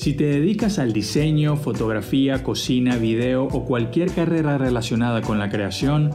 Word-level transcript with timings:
Si 0.00 0.14
te 0.14 0.24
dedicas 0.24 0.78
al 0.78 0.94
diseño, 0.94 1.56
fotografía, 1.56 2.42
cocina, 2.42 2.96
video 2.96 3.44
o 3.44 3.66
cualquier 3.66 4.10
carrera 4.10 4.56
relacionada 4.56 5.20
con 5.20 5.38
la 5.38 5.50
creación, 5.50 6.08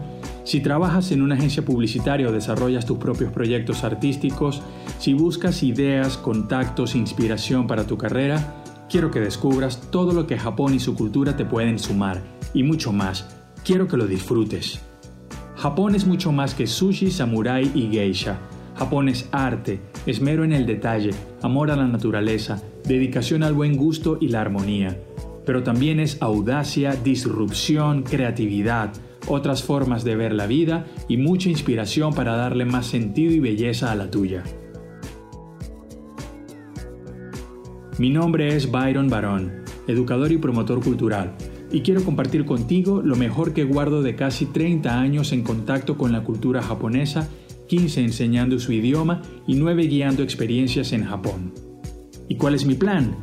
si 0.43 0.59
trabajas 0.59 1.11
en 1.11 1.21
una 1.21 1.35
agencia 1.35 1.63
publicitaria 1.63 2.27
o 2.27 2.31
desarrollas 2.31 2.87
tus 2.87 2.97
propios 2.97 3.31
proyectos 3.31 3.83
artísticos, 3.83 4.63
si 4.97 5.13
buscas 5.13 5.61
ideas, 5.61 6.17
contactos, 6.17 6.95
inspiración 6.95 7.67
para 7.67 7.85
tu 7.85 7.95
carrera, 7.95 8.55
quiero 8.89 9.11
que 9.11 9.19
descubras 9.19 9.91
todo 9.91 10.13
lo 10.13 10.25
que 10.25 10.39
Japón 10.39 10.73
y 10.73 10.79
su 10.79 10.95
cultura 10.95 11.37
te 11.37 11.45
pueden 11.45 11.77
sumar 11.77 12.23
y 12.55 12.63
mucho 12.63 12.91
más. 12.91 13.37
Quiero 13.63 13.87
que 13.87 13.97
lo 13.97 14.07
disfrutes. 14.07 14.79
Japón 15.57 15.93
es 15.93 16.07
mucho 16.07 16.31
más 16.31 16.55
que 16.55 16.65
sushi, 16.65 17.11
samurai 17.11 17.71
y 17.75 17.91
geisha. 17.91 18.39
Japón 18.77 19.09
es 19.09 19.29
arte, 19.31 19.79
esmero 20.07 20.43
en 20.43 20.53
el 20.53 20.65
detalle, 20.65 21.11
amor 21.43 21.69
a 21.69 21.75
la 21.75 21.87
naturaleza, 21.87 22.63
dedicación 22.87 23.43
al 23.43 23.53
buen 23.53 23.77
gusto 23.77 24.17
y 24.19 24.29
la 24.29 24.41
armonía. 24.41 24.99
Pero 25.45 25.63
también 25.63 25.99
es 25.99 26.21
audacia, 26.21 26.95
disrupción, 26.95 28.03
creatividad, 28.03 28.93
otras 29.27 29.63
formas 29.63 30.03
de 30.03 30.15
ver 30.15 30.33
la 30.33 30.47
vida 30.47 30.85
y 31.07 31.17
mucha 31.17 31.49
inspiración 31.49 32.13
para 32.13 32.35
darle 32.35 32.65
más 32.65 32.87
sentido 32.87 33.33
y 33.33 33.39
belleza 33.39 33.91
a 33.91 33.95
la 33.95 34.09
tuya. 34.09 34.43
Mi 37.97 38.09
nombre 38.09 38.55
es 38.55 38.71
Byron 38.71 39.09
Barón, 39.09 39.63
educador 39.87 40.31
y 40.31 40.37
promotor 40.37 40.83
cultural, 40.83 41.35
y 41.71 41.81
quiero 41.81 42.03
compartir 42.03 42.45
contigo 42.45 43.01
lo 43.01 43.15
mejor 43.15 43.53
que 43.53 43.63
guardo 43.63 44.01
de 44.01 44.15
casi 44.15 44.45
30 44.45 44.99
años 44.99 45.31
en 45.31 45.43
contacto 45.43 45.97
con 45.97 46.11
la 46.11 46.23
cultura 46.23 46.61
japonesa 46.61 47.29
15 47.67 48.01
enseñando 48.01 48.59
su 48.59 48.71
idioma 48.71 49.21
y 49.47 49.55
9 49.55 49.87
guiando 49.87 50.23
experiencias 50.23 50.93
en 50.93 51.05
Japón. 51.05 51.64
¿Y 52.27 52.35
cuál 52.35 52.55
es 52.55 52.65
mi 52.65 52.75
plan? 52.75 53.15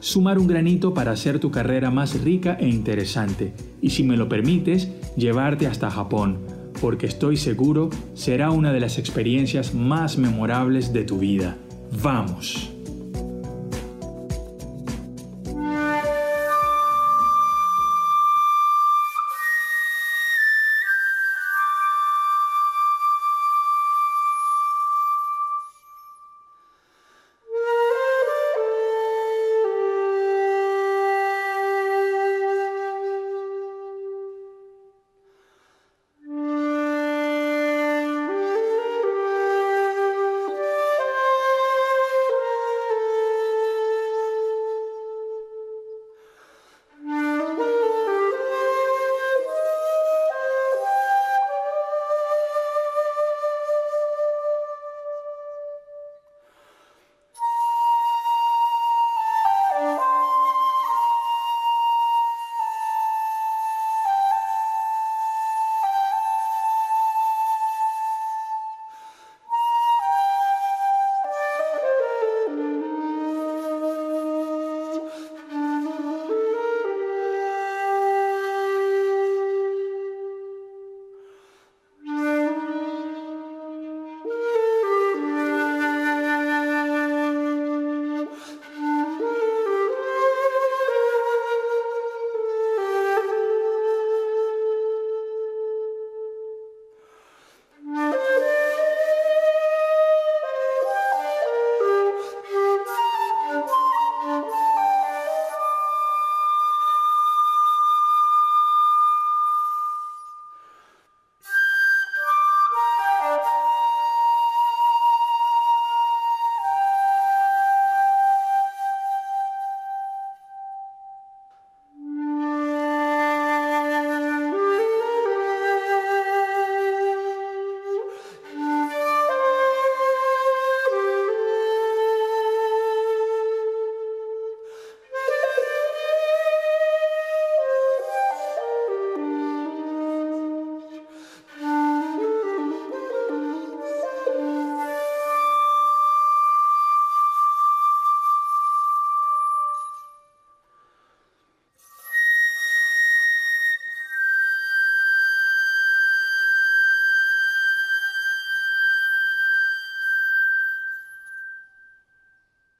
Sumar 0.00 0.38
un 0.38 0.46
granito 0.46 0.94
para 0.94 1.12
hacer 1.12 1.38
tu 1.38 1.50
carrera 1.50 1.90
más 1.90 2.20
rica 2.20 2.56
e 2.60 2.68
interesante, 2.68 3.52
y 3.82 3.90
si 3.90 4.04
me 4.04 4.16
lo 4.16 4.28
permites, 4.28 4.88
llevarte 5.16 5.66
hasta 5.66 5.90
Japón, 5.90 6.38
porque 6.80 7.06
estoy 7.06 7.36
seguro 7.36 7.90
será 8.14 8.50
una 8.50 8.72
de 8.72 8.80
las 8.80 8.98
experiencias 8.98 9.74
más 9.74 10.18
memorables 10.18 10.92
de 10.92 11.04
tu 11.04 11.18
vida. 11.18 11.56
¡Vamos! 12.02 12.70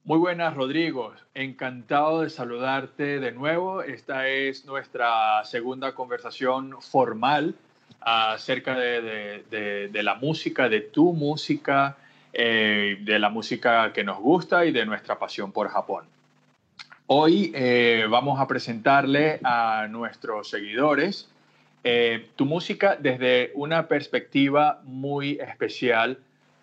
Muy 0.08 0.16
buenas, 0.16 0.54
Rodrigo. 0.54 1.12
Encantado 1.34 2.22
de 2.22 2.30
saludarte 2.30 3.20
de 3.20 3.30
nuevo. 3.30 3.82
Esta 3.82 4.26
es 4.26 4.64
nuestra 4.64 5.44
segunda 5.44 5.94
conversación 5.94 6.80
formal 6.80 7.54
acerca 8.00 8.74
de, 8.74 9.90
la 9.92 10.14
música, 10.14 10.70
de 10.70 10.80
tu 10.80 11.12
música, 11.12 11.98
eh, 12.32 12.96
de 13.02 13.18
la 13.18 13.28
música 13.28 13.92
que 13.92 14.02
nos 14.02 14.18
gusta 14.18 14.64
y 14.64 14.72
de 14.72 14.86
nuestra 14.86 15.18
pasión 15.18 15.52
por 15.52 15.68
Japón. 15.68 16.06
Hoy 17.06 17.52
eh, 17.54 18.06
vamos 18.08 18.40
a 18.40 18.48
presentarle 18.48 19.40
a 19.44 19.88
nuestros 19.90 20.48
seguidores 20.48 21.28
eh, 21.84 22.30
tu 22.34 22.46
música 22.46 22.96
desde 22.98 23.52
una 23.54 23.86
perspectiva 23.88 24.80
muy 24.84 25.32
especial 25.38 26.16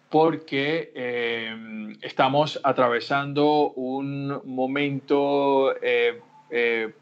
porque 0.10 0.92
em, 0.96 1.98
estamos 2.02 2.60
atravesando 2.64 3.72
un 3.72 4.42
momento 4.46 5.76
eh, 5.82 6.22
eh, 6.50 6.94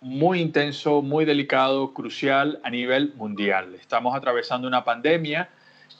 muy 0.00 0.40
intenso, 0.40 1.02
muy 1.02 1.24
delicado, 1.24 1.92
crucial 1.92 2.60
a 2.62 2.70
nivel 2.70 3.12
mundial. 3.16 3.74
Estamos 3.74 4.14
atravesando 4.16 4.66
una 4.68 4.84
pandemia 4.84 5.50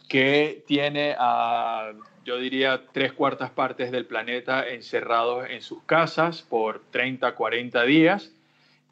que 0.09 0.65
tiene 0.67 1.15
a, 1.19 1.93
yo 2.25 2.38
diría, 2.38 2.83
tres 2.93 3.12
cuartas 3.12 3.50
partes 3.50 3.91
del 3.91 4.06
planeta 4.06 4.69
encerrados 4.69 5.49
en 5.50 5.62
sus 5.62 5.83
casas 5.83 6.43
por 6.43 6.81
30, 6.91 7.35
40 7.35 7.83
días 7.85 8.33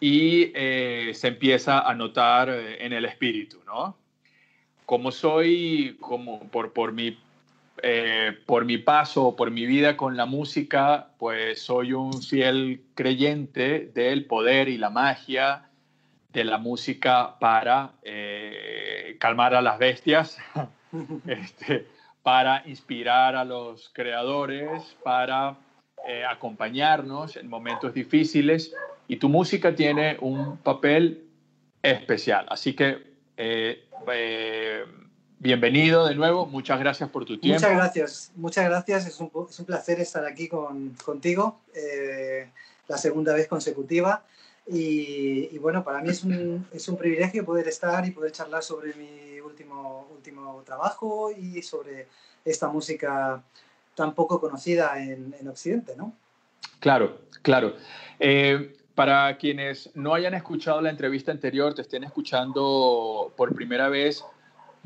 y 0.00 0.52
eh, 0.54 1.12
se 1.14 1.28
empieza 1.28 1.80
a 1.80 1.94
notar 1.94 2.50
en 2.50 2.92
el 2.92 3.04
espíritu, 3.04 3.60
¿no? 3.64 3.96
Como 4.84 5.10
soy, 5.12 5.96
como 6.00 6.40
por, 6.50 6.72
por 6.72 6.92
mi 6.92 7.18
eh, 7.82 8.36
por 8.46 8.64
mi 8.64 8.78
paso, 8.78 9.36
por 9.36 9.50
mi 9.50 9.66
vida 9.66 9.96
con 9.96 10.16
la 10.16 10.26
música, 10.26 11.08
pues 11.18 11.62
soy 11.62 11.92
un 11.92 12.22
fiel 12.22 12.82
creyente 12.94 13.90
del 13.94 14.24
poder 14.24 14.68
y 14.68 14.78
la 14.78 14.90
magia 14.90 15.68
de 16.32 16.44
la 16.44 16.58
música 16.58 17.38
para 17.38 17.92
eh, 18.02 19.16
calmar 19.20 19.54
a 19.54 19.62
las 19.62 19.78
bestias, 19.78 20.38
este, 21.26 21.86
para 22.22 22.62
inspirar 22.66 23.36
a 23.36 23.44
los 23.44 23.90
creadores, 23.90 24.96
para 25.02 25.56
eh, 26.06 26.24
acompañarnos 26.24 27.36
en 27.36 27.48
momentos 27.48 27.94
difíciles 27.94 28.74
y 29.06 29.16
tu 29.16 29.28
música 29.28 29.74
tiene 29.74 30.16
un 30.20 30.58
papel 30.58 31.24
especial. 31.82 32.46
Así 32.48 32.74
que 32.74 33.08
bienvenido 35.38 36.06
de 36.06 36.14
nuevo, 36.14 36.46
muchas 36.46 36.78
gracias 36.80 37.08
por 37.10 37.24
tu 37.24 37.38
tiempo. 37.38 37.60
Muchas 37.60 37.76
gracias, 37.76 38.32
muchas 38.36 38.64
gracias, 38.64 39.06
es 39.06 39.20
un, 39.20 39.30
es 39.48 39.58
un 39.58 39.66
placer 39.66 40.00
estar 40.00 40.24
aquí 40.24 40.48
con, 40.48 40.96
contigo, 41.04 41.60
la 42.88 42.98
segunda 42.98 43.34
vez 43.34 43.48
consecutiva. 43.48 44.24
Y, 44.70 45.48
y, 45.50 45.58
bueno, 45.58 45.82
para 45.82 46.02
mí 46.02 46.10
es 46.10 46.24
un, 46.24 46.66
es 46.72 46.86
un 46.88 46.98
privilegio 46.98 47.42
poder 47.42 47.66
estar 47.68 48.04
y 48.04 48.10
poder 48.10 48.32
charlar 48.32 48.62
sobre 48.62 48.92
mi 48.94 49.40
último, 49.40 50.06
último 50.14 50.62
trabajo 50.66 51.30
y 51.32 51.62
sobre 51.62 52.06
esta 52.44 52.68
música 52.68 53.42
tan 53.94 54.14
poco 54.14 54.38
conocida 54.38 55.02
en, 55.02 55.34
en 55.40 55.48
Occidente, 55.48 55.96
¿no? 55.96 56.12
Claro, 56.80 57.18
claro. 57.42 57.74
Eh, 58.20 58.76
para 58.94 59.38
quienes 59.38 59.90
no 59.94 60.14
hayan 60.14 60.34
escuchado 60.34 60.80
la 60.80 60.90
entrevista 60.90 61.32
anterior, 61.32 61.74
te 61.74 61.82
estén 61.82 62.04
escuchando 62.04 63.32
por 63.36 63.54
primera 63.54 63.88
vez, 63.88 64.22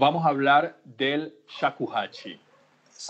vamos 0.03 0.27
a 0.27 0.29
hablar 0.29 0.77
del 0.85 1.35
shakuhachi. 1.61 2.41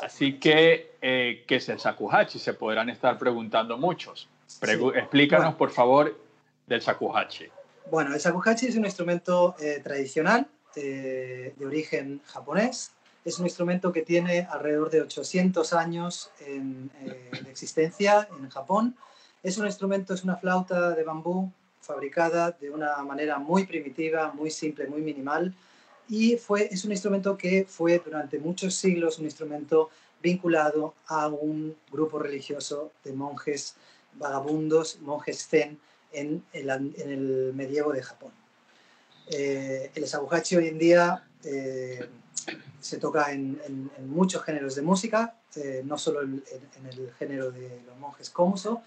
Así 0.02 0.38
que, 0.38 0.96
eh, 1.02 1.44
¿qué 1.46 1.56
es 1.56 1.68
el 1.68 1.78
shakuhachi? 1.78 2.38
Se 2.38 2.54
podrán 2.54 2.88
estar 2.90 3.18
preguntando 3.18 3.76
muchos. 3.76 4.28
Pregu 4.60 4.92
sí. 4.92 4.98
Explícanos, 4.98 5.46
bueno. 5.46 5.58
por 5.58 5.70
favor, 5.70 6.18
del 6.66 6.80
shakuhachi. 6.80 7.46
Bueno, 7.90 8.14
el 8.14 8.20
shakuhachi 8.20 8.66
es 8.66 8.76
un 8.76 8.84
instrumento 8.84 9.54
eh, 9.58 9.80
tradicional 9.82 10.46
eh, 10.76 11.54
de 11.56 11.66
origen 11.66 12.20
japonés 12.26 12.92
es 13.24 13.38
un 13.38 13.46
instrumento 13.46 13.92
que 13.92 14.02
tiene 14.02 14.46
alrededor 14.50 14.90
de 14.90 15.02
800 15.02 15.72
años 15.74 16.30
en, 16.40 16.90
eh, 17.00 17.30
de 17.44 17.50
existencia 17.50 18.28
en 18.36 18.48
Japón. 18.50 18.96
Es 19.42 19.58
un 19.58 19.66
instrumento, 19.66 20.14
es 20.14 20.24
una 20.24 20.36
flauta 20.36 20.90
de 20.90 21.04
bambú 21.04 21.50
fabricada 21.80 22.50
de 22.50 22.70
una 22.70 22.96
manera 23.02 23.38
muy 23.38 23.64
primitiva, 23.64 24.32
muy 24.32 24.50
simple, 24.50 24.86
muy 24.86 25.02
minimal. 25.02 25.54
Y 26.08 26.37
fue, 26.37 26.69
es 26.70 26.84
un 26.84 26.93
instrumento 26.93 27.37
que 27.37 27.64
fue 27.69 28.02
durante 28.04 28.38
muchos 28.38 28.75
siglos 28.75 29.19
un 29.19 29.25
instrumento 29.25 29.90
vinculado 30.22 30.94
a 31.06 31.28
un 31.28 31.76
grupo 31.90 32.19
religioso 32.19 32.93
de 33.04 33.12
monjes 33.12 33.75
vagabundos, 34.14 35.00
monjes 35.00 35.46
zen, 35.49 35.78
en 36.12 36.44
el, 36.52 36.70
en 36.70 37.10
el 37.10 37.52
medievo 37.54 37.93
de 37.93 38.02
Japón. 38.02 38.32
Eh, 39.28 39.90
el 39.94 40.04
shakuhachi 40.04 40.56
hoy 40.56 40.69
en 40.69 40.78
día 40.78 41.25
eh, 41.44 42.08
se 42.81 42.98
toca 42.98 43.32
en, 43.32 43.90
muchos 44.06 44.43
géneros 44.43 44.75
de 44.75 44.82
música, 44.82 45.37
eh, 45.56 45.82
no 45.84 45.96
solo 45.98 46.22
en, 46.22 46.43
el 46.90 47.12
género 47.19 47.50
de 47.50 47.81
los 47.87 47.96
monjes 47.98 48.31
komuso, 48.31 48.82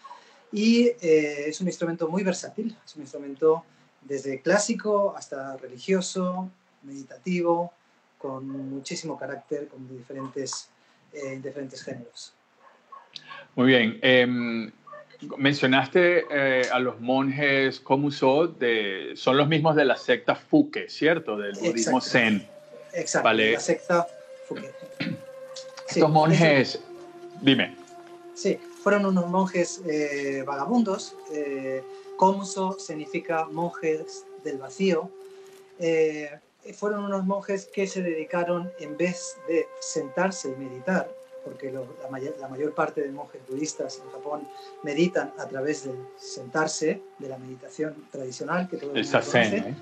y 0.51 0.91
es 1.01 1.59
un 1.59 1.67
instrumento 1.67 2.07
muy 2.07 2.23
versátil, 2.23 2.77
es 2.85 2.95
un 2.95 3.01
instrumento 3.01 3.63
desde 4.01 4.41
clásico 4.41 5.13
hasta 5.17 5.57
religioso, 5.57 6.49
meditativo, 6.85 7.71
con 8.17 8.47
muchísimo 8.69 9.17
carácter, 9.17 9.67
con 9.67 9.87
diferentes, 9.87 10.69
eh, 11.13 11.39
diferentes 11.41 11.83
géneros. 11.83 12.33
Muy 13.55 13.67
bien. 13.67 13.99
Eh, 14.01 14.71
mencionaste 15.37 16.25
eh, 16.29 16.67
a 16.71 16.79
los 16.79 16.99
monjes 16.99 17.79
Komuso, 17.79 18.47
de, 18.47 19.13
son 19.15 19.37
los 19.37 19.47
mismos 19.47 19.75
de 19.75 19.85
la 19.85 19.97
secta 19.97 20.35
Fuke, 20.35 20.89
¿cierto? 20.89 21.37
Del 21.37 21.53
budismo 21.55 22.01
Zen. 22.01 22.47
Exacto, 22.93 23.25
vale. 23.25 23.53
la 23.53 23.59
secta 23.59 24.07
Fuke. 24.47 24.71
Estos 25.87 26.07
sí, 26.07 26.13
monjes, 26.13 26.75
eso, 26.75 26.79
dime. 27.41 27.75
Sí, 28.33 28.57
fueron 28.81 29.05
unos 29.05 29.27
monjes 29.27 29.81
eh, 29.87 30.43
vagabundos. 30.45 31.15
Komuso 32.17 32.77
significa 32.79 33.45
monjes 33.45 34.25
del 34.43 34.57
vacío. 34.57 35.09
Eh, 35.79 36.29
fueron 36.73 37.05
unos 37.05 37.25
monjes 37.25 37.65
que 37.65 37.87
se 37.87 38.01
dedicaron, 38.01 38.71
en 38.79 38.97
vez 38.97 39.37
de 39.47 39.67
sentarse 39.79 40.49
y 40.49 40.55
meditar, 40.55 41.09
porque 41.43 41.71
lo, 41.71 41.87
la, 42.01 42.09
mayor, 42.09 42.35
la, 42.39 42.47
mayor, 42.47 42.73
parte 42.73 43.01
de 43.01 43.11
monjes 43.11 43.41
budistas 43.47 44.01
en 44.03 44.11
Japón 44.11 44.47
meditan 44.83 45.31
a 45.37 45.47
través 45.47 45.85
de 45.85 45.93
sentarse, 46.17 47.01
de 47.19 47.29
la 47.29 47.37
meditación 47.37 48.07
tradicional 48.11 48.67
que 48.67 48.77
todo 48.77 48.91
el 48.91 48.95
mundo 48.95 49.09
sasen, 49.09 49.51
conoce, 49.51 49.69
¿eh? 49.69 49.75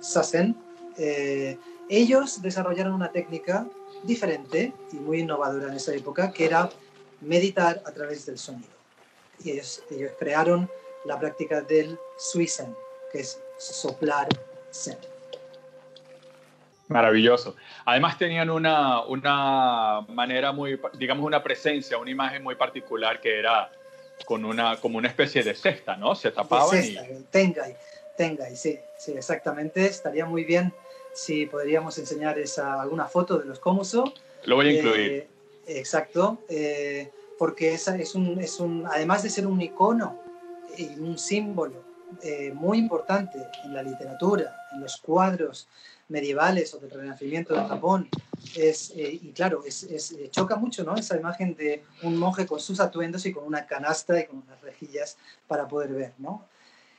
sasen. 0.00 0.56
Eh, 0.96 1.58
ellos 1.88 2.40
desarrollaron 2.40 2.94
una 2.94 3.12
técnica 3.12 3.68
diferente 4.04 4.72
y 4.92 4.96
muy 4.96 5.20
innovadora 5.20 5.68
en 5.68 5.74
esa 5.74 5.94
época, 5.94 6.32
que 6.32 6.46
era 6.46 6.70
meditar 7.20 7.82
a 7.84 7.92
través 7.92 8.24
del 8.26 8.38
sonido. 8.38 8.72
Y 9.44 9.50
ellos, 9.50 9.82
ellos 9.90 10.12
crearon 10.18 10.70
la 11.04 11.18
práctica 11.18 11.60
del 11.60 11.98
suisen, 12.16 12.74
que 13.12 13.20
es 13.20 13.38
soplar 13.58 14.28
zen. 14.72 15.11
Maravilloso. 16.92 17.56
Además 17.84 18.18
tenían 18.18 18.50
una, 18.50 19.02
una 19.02 20.02
manera 20.08 20.52
muy, 20.52 20.80
digamos, 20.94 21.24
una 21.24 21.42
presencia, 21.42 21.98
una 21.98 22.10
imagen 22.10 22.42
muy 22.42 22.54
particular 22.54 23.20
que 23.20 23.38
era 23.38 23.70
con 24.24 24.44
una, 24.44 24.76
como 24.76 24.98
una 24.98 25.08
especie 25.08 25.42
de 25.42 25.54
cesta, 25.54 25.96
¿no? 25.96 26.14
Se 26.14 26.30
tapaban 26.30 26.70
cesta, 26.70 27.04
y... 27.04 27.24
Tengai, 27.30 27.76
tengai, 28.16 28.56
sí, 28.56 28.78
sí, 28.98 29.12
exactamente. 29.12 29.84
Estaría 29.86 30.26
muy 30.26 30.44
bien 30.44 30.72
si 31.12 31.46
podríamos 31.46 31.98
enseñar 31.98 32.38
esa, 32.38 32.80
alguna 32.80 33.06
foto 33.06 33.38
de 33.38 33.46
los 33.46 33.58
Komuso. 33.58 34.12
Lo 34.44 34.56
voy 34.56 34.68
a 34.68 34.72
incluir. 34.72 35.12
Eh, 35.12 35.28
exacto, 35.66 36.38
eh, 36.48 37.10
porque 37.38 37.74
esa 37.74 37.96
es 37.96 38.14
un, 38.14 38.40
es 38.40 38.60
un, 38.60 38.86
además 38.86 39.22
de 39.22 39.30
ser 39.30 39.46
un 39.46 39.60
icono 39.60 40.18
y 40.76 40.86
un 40.98 41.18
símbolo 41.18 41.82
eh, 42.22 42.52
muy 42.54 42.78
importante 42.78 43.38
en 43.64 43.74
la 43.74 43.82
literatura, 43.82 44.54
en 44.72 44.80
los 44.80 44.96
cuadros, 44.98 45.68
medievales 46.08 46.74
o 46.74 46.78
del 46.78 46.90
Renacimiento 46.90 47.54
de 47.54 47.66
Japón. 47.66 48.08
Es, 48.56 48.90
eh, 48.96 49.18
y 49.22 49.32
claro, 49.32 49.62
es, 49.64 49.84
es, 49.84 50.12
eh, 50.12 50.28
choca 50.30 50.56
mucho 50.56 50.84
¿no? 50.84 50.96
esa 50.96 51.16
imagen 51.16 51.54
de 51.54 51.84
un 52.02 52.16
monje 52.16 52.46
con 52.46 52.60
sus 52.60 52.80
atuendos 52.80 53.24
y 53.26 53.32
con 53.32 53.44
una 53.44 53.66
canasta 53.66 54.18
y 54.20 54.26
con 54.26 54.38
unas 54.38 54.60
rejillas 54.60 55.16
para 55.46 55.68
poder 55.68 55.92
ver. 55.92 56.12
¿no? 56.18 56.44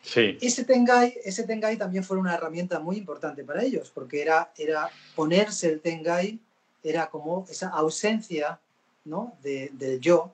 Sí. 0.01 0.37
Ese, 0.41 0.63
tengai, 0.63 1.15
ese 1.23 1.43
tengai 1.43 1.77
también 1.77 2.03
fue 2.03 2.17
una 2.17 2.33
herramienta 2.33 2.79
muy 2.79 2.97
importante 2.97 3.43
para 3.43 3.63
ellos, 3.63 3.91
porque 3.93 4.21
era, 4.21 4.51
era 4.57 4.89
ponerse 5.15 5.69
el 5.69 5.81
tengai, 5.81 6.39
era 6.83 7.09
como 7.09 7.45
esa 7.49 7.69
ausencia 7.69 8.59
¿no? 9.05 9.37
de, 9.41 9.69
del 9.73 9.99
yo 9.99 10.33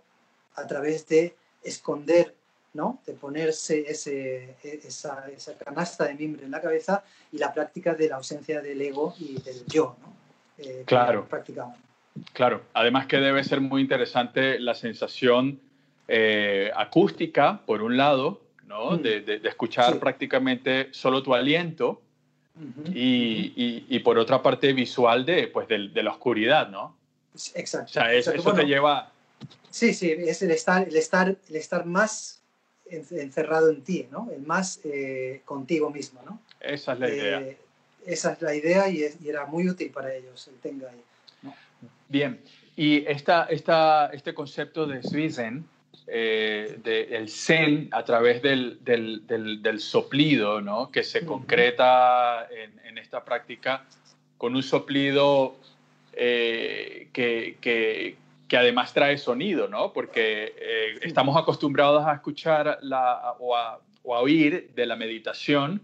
a 0.56 0.68
través 0.68 1.08
de 1.08 1.36
esconder 1.64 2.36
¿no? 2.74 3.02
de 3.06 3.14
ponerse 3.14 3.86
ese, 3.88 4.56
esa, 4.64 5.28
esa, 5.30 5.58
canasta 5.58 6.06
de 6.06 6.14
mimbre 6.14 6.46
en 6.46 6.52
la 6.52 6.62
cabeza 6.62 7.04
y 7.32 7.38
la 7.38 7.54
práctica 7.54 7.96
de 7.96 8.10
la 8.10 8.18
ausencia 8.18 8.62
del 8.62 8.82
ego 8.82 9.16
y 9.20 9.42
del 9.42 9.66
yo. 9.66 9.96
¿no? 10.02 10.14
Eh, 10.60 10.84
claro. 10.86 11.28
Claro, 12.34 12.64
además 12.74 13.08
que 13.08 13.18
debe 13.18 13.44
ser 13.44 13.62
muy 13.62 13.82
interesante 13.82 14.60
la 14.60 14.76
sensación 14.76 15.60
eh, 16.08 16.72
acústica, 16.76 17.62
por 17.66 17.82
un 17.82 17.96
lado, 17.98 18.42
¿no? 18.66 18.92
Mm. 18.92 19.02
de, 19.02 19.22
de, 19.22 19.40
de, 19.40 19.50
escuchar 19.50 19.94
sí. 19.94 20.00
prácticamente 20.00 20.90
solo 20.92 21.24
tu 21.24 21.34
aliento 21.34 22.02
uh 22.56 22.62
-huh. 22.62 22.94
y, 22.94 23.54
y, 23.56 23.86
y, 23.88 24.00
por 24.00 24.18
otra 24.18 24.42
parte 24.42 24.74
visual 24.74 25.26
de, 25.26 25.48
pues, 25.48 25.68
de, 25.68 25.90
de 25.90 26.04
la 26.04 26.12
oscuridad, 26.12 26.68
¿no? 26.70 26.98
Exacto. 27.56 27.86
O 27.86 27.94
sea, 27.94 28.12
eso, 28.14 28.32
Exacto. 28.32 28.40
eso 28.40 28.50
Bueno, 28.50 28.60
te 28.60 28.68
lleva... 28.68 29.12
Sí, 29.70 29.94
sí, 29.94 30.12
es 30.12 30.42
el 30.42 30.52
estar, 30.52 30.88
el 30.88 30.96
estar, 30.96 31.38
el 31.48 31.56
estar 31.56 31.86
más 31.86 32.39
encerrado 32.92 33.70
en 33.70 33.84
ti, 33.84 34.08
¿no? 34.12 34.30
El 34.32 34.42
más 34.42 34.80
eh, 34.84 35.42
contigo 35.46 35.90
mismo, 35.90 36.22
¿no? 36.26 36.40
Esa 36.60 36.94
es 36.94 37.00
la 37.00 37.10
idea. 37.10 37.42
Eh, 37.42 37.58
esa 38.06 38.34
es 38.34 38.42
la 38.42 38.56
idea 38.56 38.90
y, 38.90 39.04
es, 39.04 39.18
y, 39.22 39.30
era 39.30 39.46
muy 39.46 39.70
útil 39.70 39.92
para 39.92 40.14
ellos 40.14 40.48
el 40.48 40.56
Tengai. 40.56 40.96
¿no? 41.44 41.54
Bien, 42.08 42.40
y 42.76 43.06
esta, 43.06 43.46
esta, 43.46 44.08
este 44.08 44.34
concepto 44.34 44.88
de 44.88 45.04
Suizen, 45.04 45.66
eh, 46.08 46.80
del 46.84 47.30
Zen 47.30 47.90
a 47.92 48.04
través 48.04 48.42
del, 48.42 48.80
del, 48.84 49.28
del, 49.28 49.62
del 49.62 49.80
soplido, 49.80 50.60
¿no? 50.60 50.90
Que 50.90 51.04
se 51.04 51.20
uh 51.20 51.22
-huh. 51.22 51.28
concreta 51.28 52.48
en, 52.50 52.80
en, 52.84 52.98
esta 52.98 53.24
práctica 53.24 53.86
con 54.38 54.56
un 54.56 54.64
soplido 54.64 55.56
eh, 56.14 57.10
que, 57.14 57.58
que 57.62 58.16
que 58.50 58.58
además 58.58 58.94
trae 58.94 59.18
sonido, 59.18 59.68
¿no? 59.68 59.94
Porque 59.94 60.56
eh, 60.58 61.00
estamos 61.04 61.38
acostumbrados 61.38 62.06
a 62.06 62.14
escuchar 62.14 62.80
la, 62.82 63.36
o, 63.40 63.56
a, 63.56 63.80
o, 64.04 64.16
a, 64.16 64.20
oír 64.22 64.72
de 64.76 64.88
la 64.88 64.96
meditación, 64.96 65.82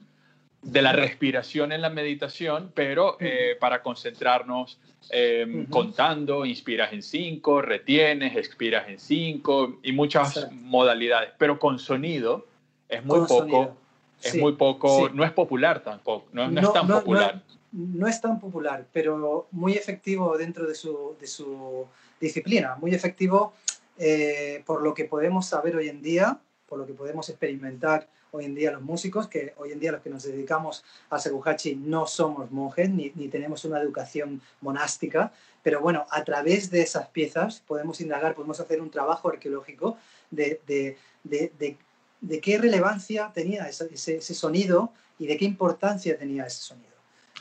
de 0.63 0.81
la 0.81 0.91
respiración 0.91 1.71
en 1.71 1.81
la 1.81 1.91
meditación, 1.91 2.71
pero 2.73 3.17
eh, 3.19 3.55
para 3.59 3.83
concentrarnos 3.83 4.79
eh, 5.11 5.45
uh 5.47 5.51
-huh. 5.51 5.69
contando, 5.69 6.43
inspiras 6.43 6.91
en 6.91 7.03
cinco, 7.03 7.61
retienes, 7.61 8.35
expiras 8.35 8.89
en 8.89 8.99
cinco 8.99 9.79
y 9.83 9.91
muchas 9.91 10.35
Exacto. 10.35 10.55
modalidades, 10.61 11.29
pero 11.37 11.59
con 11.59 11.77
sonido 11.77 12.47
es 12.89 13.05
muy 13.05 13.19
con 13.19 13.27
poco, 13.27 13.39
sonido. 13.41 13.77
es 14.23 14.31
sí. 14.31 14.39
muy 14.39 14.53
poco, 14.53 15.07
sí. 15.07 15.13
no 15.13 15.23
es 15.23 15.31
popular 15.31 15.81
tampoco, 15.83 16.25
no, 16.33 16.47
no, 16.47 16.61
no 16.61 16.67
es 16.67 16.73
tan 16.73 16.87
no, 16.87 16.99
popular. 16.99 17.43
No, 17.75 18.07
es 18.07 18.21
tan 18.21 18.39
popular, 18.39 18.87
pero 18.93 19.47
muy 19.51 19.73
efectivo 19.73 20.37
dentro 20.37 20.65
de 20.65 20.75
su, 20.75 21.15
de 21.19 21.27
su 21.27 21.85
disciplina, 22.21 22.75
muy 22.75 22.95
efectivo 22.95 23.53
eh, 23.97 24.63
por 24.65 24.81
lo 24.81 24.93
que 24.93 25.03
podemos 25.03 25.45
saber 25.45 25.75
hoy 25.75 25.89
en 25.89 26.01
día, 26.01 26.39
por 26.67 26.79
lo 26.79 26.85
que 26.85 26.93
podemos 26.93 27.27
experimentar 27.27 28.07
hoy 28.31 28.45
en 28.45 28.55
día 28.55 28.71
los 28.71 28.81
músicos, 28.81 29.27
que 29.27 29.53
hoy 29.57 29.73
en 29.73 29.79
día 29.81 29.91
los 29.91 30.01
que 30.01 30.09
nos 30.09 30.23
dedicamos 30.23 30.85
a 31.09 31.19
Seguhachi 31.19 31.75
no 31.75 32.07
somos 32.07 32.49
monjes 32.49 32.89
ni, 32.89 33.11
ni, 33.15 33.27
tenemos 33.27 33.65
una 33.65 33.81
educación 33.81 34.41
monástica, 34.61 35.33
pero 35.61 35.81
bueno, 35.81 36.05
a 36.11 36.23
través 36.23 36.71
de 36.71 36.81
esas 36.81 37.09
piezas 37.09 37.61
podemos 37.67 37.99
indagar, 37.99 38.35
podemos 38.35 38.61
hacer 38.61 38.81
un 38.81 38.89
trabajo 38.89 39.29
arqueológico 39.29 39.97
de, 40.31 40.61
de, 40.65 40.97
de, 41.23 41.77
de 42.21 42.39
qué 42.39 42.57
relevancia 42.57 43.31
tenía 43.33 43.67
ese, 43.67 44.21
sonido 44.21 44.93
y 45.19 45.27
de 45.27 45.37
qué 45.37 45.45
importancia 45.45 46.17
tenía 46.17 46.45
ese 46.45 46.61
sonido. 46.61 46.94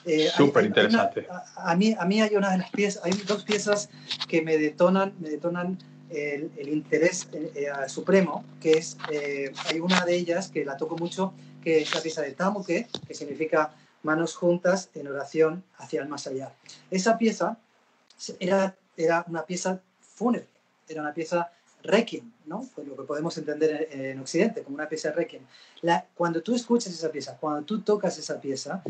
Eh, 0.07 0.29
Súper 0.37 0.67
interesante. 0.67 1.27
a, 1.31 1.71
a, 1.71 1.77
mí, 1.77 1.97
a 1.99 2.05
mí 2.05 2.21
hay 2.21 2.37
una 2.37 2.51
de 2.53 2.59
las 2.59 2.71
piezas, 2.71 3.03
hay 3.05 3.13
dos 3.27 3.43
piezas 3.45 3.89
que 4.29 4.43
me 4.43 4.59
detonan, 4.59 5.15
me 5.19 5.31
detonan 5.31 5.79
el, 6.11 6.51
el 6.57 6.69
interés 6.69 7.29
eh, 7.33 7.53
eh, 7.55 7.89
supremo, 7.89 8.45
que 8.61 8.73
es, 8.73 8.97
eh, 9.11 9.53
hay 9.67 9.81
una 9.81 10.05
de 10.05 10.15
ellas 10.15 10.49
que 10.49 10.65
la 10.65 10.77
toco 10.77 10.97
mucho, 10.97 11.33
que 11.63 11.83
es 11.83 11.95
la 11.95 12.01
pieza 12.01 12.23
de 12.23 12.33
Tamuke, 12.33 12.89
que 13.07 13.15
significa 13.15 13.75
manos 14.03 14.35
juntas 14.35 14.91
en 14.95 15.09
oración 15.09 15.65
hacia 15.79 16.03
el 16.03 16.09
más 16.09 16.27
allá. 16.27 16.53
Esa 16.91 17.17
pieza 17.17 17.57
era, 18.39 18.77
era 18.97 19.25
una 19.29 19.45
pieza 19.45 19.81
fúnebre, 20.01 20.49
era 20.89 21.01
una 21.01 21.15
pieza 21.15 21.51
requiem, 21.83 22.31
¿no? 22.47 22.69
Pues 22.75 22.87
lo 22.87 22.97
que 22.97 23.03
podemos 23.05 23.37
entender 23.39 23.89
en, 23.91 24.05
en 24.05 24.21
Occidente 24.21 24.63
como 24.63 24.77
una 24.77 24.89
pieza 24.89 25.13
requiem. 25.13 25.43
La, 25.83 26.07
cuando 26.15 26.43
tú 26.43 26.55
escuchas 26.55 26.93
esa 26.93 27.11
pieza, 27.11 27.37
cuando 27.39 27.63
tú 27.63 27.81
tocas 27.81 28.19
esa 28.19 28.41
pieza, 28.41 28.83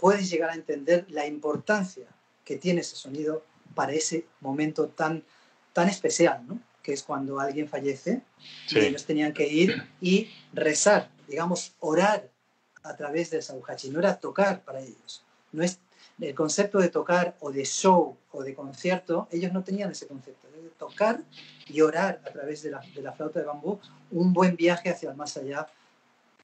puedes 0.00 0.30
llegar 0.30 0.50
a 0.50 0.54
entender 0.54 1.04
la 1.10 1.26
importancia 1.26 2.06
que 2.44 2.56
tiene 2.56 2.80
ese 2.80 2.96
sonido 2.96 3.44
para 3.74 3.92
ese 3.92 4.24
momento 4.40 4.88
tan, 4.88 5.22
tan 5.74 5.88
especial, 5.88 6.44
¿no? 6.48 6.58
que 6.82 6.94
es 6.94 7.02
cuando 7.02 7.38
alguien 7.38 7.68
fallece 7.68 8.22
sí. 8.66 8.78
y 8.78 8.86
ellos 8.86 9.04
tenían 9.04 9.34
que 9.34 9.46
ir 9.46 9.86
y 10.00 10.30
rezar, 10.54 11.10
digamos, 11.28 11.74
orar 11.80 12.30
a 12.82 12.96
través 12.96 13.30
del 13.30 13.42
sauhachi, 13.42 13.90
no 13.90 13.98
era 13.98 14.18
tocar 14.18 14.64
para 14.64 14.80
ellos. 14.80 15.22
No 15.52 15.62
es 15.62 15.78
el 16.18 16.34
concepto 16.34 16.78
de 16.78 16.88
tocar 16.88 17.36
o 17.40 17.52
de 17.52 17.64
show 17.66 18.16
o 18.32 18.42
de 18.42 18.54
concierto, 18.54 19.28
ellos 19.30 19.52
no 19.52 19.62
tenían 19.62 19.90
ese 19.90 20.06
concepto 20.06 20.48
de 20.50 20.70
tocar 20.78 21.20
y 21.66 21.82
orar 21.82 22.22
a 22.26 22.32
través 22.32 22.62
de 22.62 22.70
la, 22.70 22.80
de 22.94 23.02
la 23.02 23.12
flauta 23.12 23.40
de 23.40 23.44
bambú, 23.44 23.78
un 24.10 24.32
buen 24.32 24.56
viaje 24.56 24.88
hacia 24.88 25.10
el 25.10 25.16
más 25.16 25.36
allá 25.36 25.66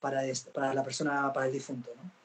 para, 0.00 0.26
este, 0.26 0.50
para 0.50 0.74
la 0.74 0.84
persona, 0.84 1.32
para 1.32 1.46
el 1.46 1.52
difunto. 1.52 1.90
¿no? 1.96 2.15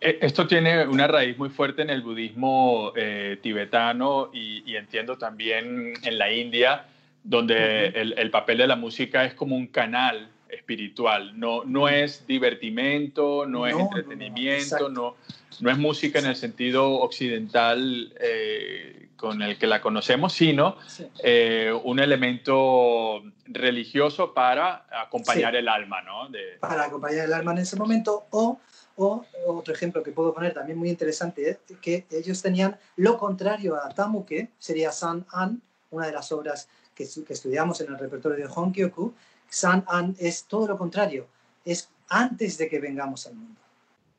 Esto 0.00 0.46
tiene 0.46 0.86
una 0.86 1.06
raíz 1.06 1.38
muy 1.38 1.48
fuerte 1.48 1.82
en 1.82 1.90
el 1.90 2.02
budismo 2.02 2.92
eh, 2.96 3.38
tibetano 3.42 4.30
y, 4.32 4.62
y, 4.70 4.76
entiendo 4.76 5.16
también 5.16 5.94
en 6.02 6.18
la 6.18 6.30
India, 6.30 6.86
donde 7.22 7.54
uh 7.54 7.58
-huh. 7.58 8.00
el, 8.00 8.18
el, 8.18 8.30
papel 8.30 8.58
de 8.58 8.66
la 8.66 8.76
música 8.76 9.24
es 9.24 9.34
como 9.34 9.56
un 9.56 9.68
canal 9.68 10.28
espiritual, 10.48 11.38
no, 11.38 11.64
no 11.64 11.88
es 11.88 12.26
divertimento, 12.26 13.46
no, 13.46 13.60
no 13.60 13.66
es 13.66 13.76
entretenimiento, 13.76 14.88
no, 14.88 15.16
no, 15.60 15.70
es 15.70 15.78
música 15.78 16.18
en 16.18 16.26
el 16.26 16.36
sentido 16.36 17.00
occidental 17.00 18.12
eh, 18.20 19.08
con 19.16 19.42
el 19.42 19.58
que 19.58 19.66
la 19.66 19.80
conocemos, 19.80 20.32
sino 20.32 20.76
sí. 20.86 21.06
eh, 21.22 21.72
un 21.84 21.98
elemento 21.98 23.22
religioso 23.46 24.34
para 24.34 24.86
acompañar 24.90 25.52
sí. 25.52 25.58
el 25.58 25.68
alma, 25.68 26.02
¿no? 26.02 26.28
De... 26.28 26.58
Para 26.60 26.84
acompañar 26.84 27.24
el 27.26 27.32
alma 27.32 27.52
en 27.52 27.58
ese 27.58 27.76
momento 27.76 28.26
o 28.30 28.60
o 28.96 29.24
otro 29.46 29.74
ejemplo 29.74 30.02
que 30.02 30.12
puedo 30.12 30.34
poner 30.34 30.54
también 30.54 30.78
muy 30.78 30.88
interesante 30.88 31.50
es 31.50 31.78
que 31.78 32.06
ellos 32.10 32.42
tenían 32.42 32.78
lo 32.96 33.18
contrario 33.18 33.76
a 33.76 33.88
Tamuke, 33.90 34.50
sería 34.58 34.90
San 34.90 35.26
An, 35.32 35.62
una 35.90 36.06
de 36.06 36.12
las 36.12 36.32
obras 36.32 36.68
que, 36.94 37.06
que 37.26 37.32
estudiamos 37.32 37.80
en 37.80 37.88
el 37.88 37.98
repertorio 37.98 38.38
de 38.38 38.52
Honkyoku. 38.52 39.14
San 39.48 39.84
An 39.86 40.16
es 40.18 40.44
todo 40.44 40.66
lo 40.66 40.78
contrario, 40.78 41.26
es 41.64 41.88
antes 42.08 42.58
de 42.58 42.68
que 42.68 42.80
vengamos 42.80 43.26
al 43.26 43.34
mundo. 43.34 43.60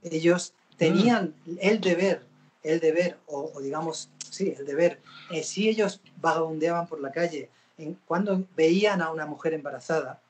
Ellos 0.03 0.53
tenían 0.77 1.33
mm. 1.45 1.57
el 1.59 1.81
deber, 1.81 2.21
el 2.63 2.79
deber, 2.79 3.17
o, 3.25 3.51
o, 3.53 3.61
digamos, 3.61 4.09
sí, 4.29 4.53
el 4.57 4.65
deber, 4.65 5.01
eh, 5.31 5.43
si 5.43 5.67
ellos 5.67 6.01
vagabundeaban 6.21 6.87
por 6.87 7.01
la 7.01 7.11
calle, 7.11 7.49
en, 7.77 7.97
cuando 8.05 8.45
veían 8.55 9.01
a 9.01 9.11
una 9.11 9.25
mujer 9.25 9.53
embarazada, 9.53 10.21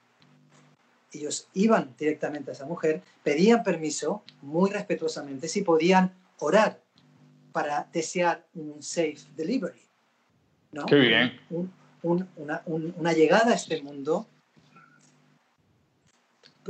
ellos 1.11 1.47
iban 1.53 1.95
directamente 1.97 2.51
a 2.51 2.53
esa 2.53 2.65
mujer, 2.65 3.01
pedían 3.23 3.63
permiso 3.63 4.23
muy 4.41 4.69
respetuosamente 4.69 5.47
si 5.47 5.61
podían 5.61 6.13
orar 6.39 6.81
para 7.51 7.87
desear 7.91 8.45
un 8.53 8.81
safe 8.83 9.17
delivery. 9.35 9.81
¿no? 10.71 10.85
Qué 10.85 10.95
bien. 10.95 11.39
Un, 11.49 11.71
un, 12.03 12.29
una, 12.35 12.61
un, 12.65 12.93
una, 12.97 13.13
llegada 13.13 13.51
a 13.51 13.55
este 13.55 13.81
mundo. 13.81 14.27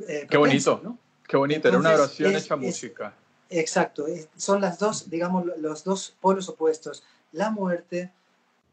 Eh, 0.08 0.28
Qué 0.30 0.38
bonito. 0.38 0.80
¿no? 0.84 0.98
Qué 1.28 1.36
bonito, 1.36 1.68
Entonces, 1.68 1.80
era 1.86 1.96
una 1.96 2.04
oración 2.04 2.36
es, 2.36 2.46
hecha 2.46 2.56
es, 2.56 2.62
música. 2.62 3.14
Exacto, 3.50 4.06
son 4.36 4.62
las 4.62 4.78
dos, 4.78 5.10
digamos, 5.10 5.46
los 5.58 5.84
dos 5.84 6.16
polos 6.20 6.50
opuestos. 6.50 7.04
La 7.32 7.50
muerte 7.50 8.12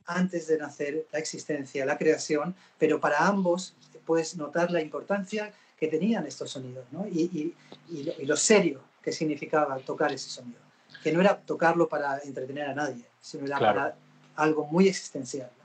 antes 0.06 0.46
de 0.46 0.58
nacer, 0.58 1.06
la 1.12 1.18
existencia, 1.18 1.86
la 1.86 1.96
creación, 1.96 2.54
pero 2.78 3.00
para 3.00 3.26
ambos 3.26 3.74
puedes 4.06 4.36
notar 4.36 4.70
la 4.70 4.80
importancia 4.80 5.52
que 5.78 5.88
tenían 5.88 6.26
estos 6.26 6.50
sonidos 6.50 6.84
¿no? 6.92 7.06
y, 7.06 7.22
y, 7.22 7.54
y, 7.90 8.04
lo, 8.04 8.12
y, 8.18 8.26
lo, 8.26 8.36
serio 8.36 8.80
que 9.02 9.12
significaba 9.12 9.76
tocar 9.78 10.12
ese 10.12 10.30
sonido. 10.30 10.60
Que 11.02 11.12
no 11.12 11.20
era 11.20 11.36
tocarlo 11.36 11.88
para 11.88 12.18
entretener 12.20 12.68
a 12.68 12.74
nadie, 12.74 13.04
sino 13.20 13.44
era 13.44 13.58
claro. 13.58 13.74
para 13.74 13.96
algo 14.36 14.66
muy 14.66 14.88
existencial. 14.88 15.50
¿no? 15.58 15.64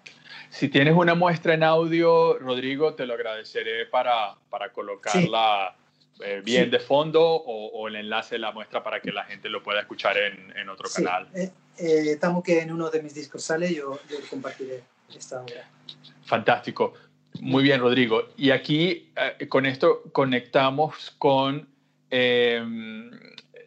Si 0.50 0.68
tienes 0.68 0.96
una 0.96 1.16
muestra 1.16 1.54
en 1.54 1.64
audio, 1.64 2.38
Rodrigo, 2.40 2.96
te 2.96 3.06
lo 3.06 3.14
agradeceré 3.14 3.86
para, 3.86 4.36
para 4.50 4.72
colocarla 4.72 5.76
sí. 6.18 6.24
eh, 6.24 6.42
bien 6.44 6.66
sí. 6.66 6.70
de 6.72 6.80
fondo 6.80 7.22
o, 7.24 7.68
o, 7.68 7.88
el 7.88 7.96
enlace 7.96 8.36
de 8.36 8.40
la 8.40 8.52
muestra 8.52 8.84
para 8.84 9.00
que 9.00 9.12
la 9.12 9.24
gente 9.26 9.48
lo 9.50 9.62
pueda 9.62 9.82
escuchar 9.82 10.18
en, 10.18 10.54
en 10.58 10.70
otro 10.70 10.88
sí. 10.88 11.04
canal. 11.04 11.30
Eh, 11.34 11.52
eh, 11.78 12.12
estamos 12.12 12.44
que 12.44 12.62
en 12.62 12.72
uno 12.72 12.90
de 12.90 13.02
mis 13.02 13.14
discos 13.14 13.44
sale, 13.44 13.74
yo, 13.74 14.00
yo 14.10 14.18
compartiré 14.30 14.84
esta 15.16 15.42
obra. 15.42 15.70
Fantástico. 16.26 16.94
Muy 17.40 17.64
bien, 17.64 17.80
Rodrigo. 17.80 18.24
Y 18.38 18.52
aquí 18.52 19.12
eh, 19.16 19.48
con 19.48 19.66
esto 19.66 20.04
conectamos 20.12 21.12
con 21.18 21.68
eh, 22.12 22.62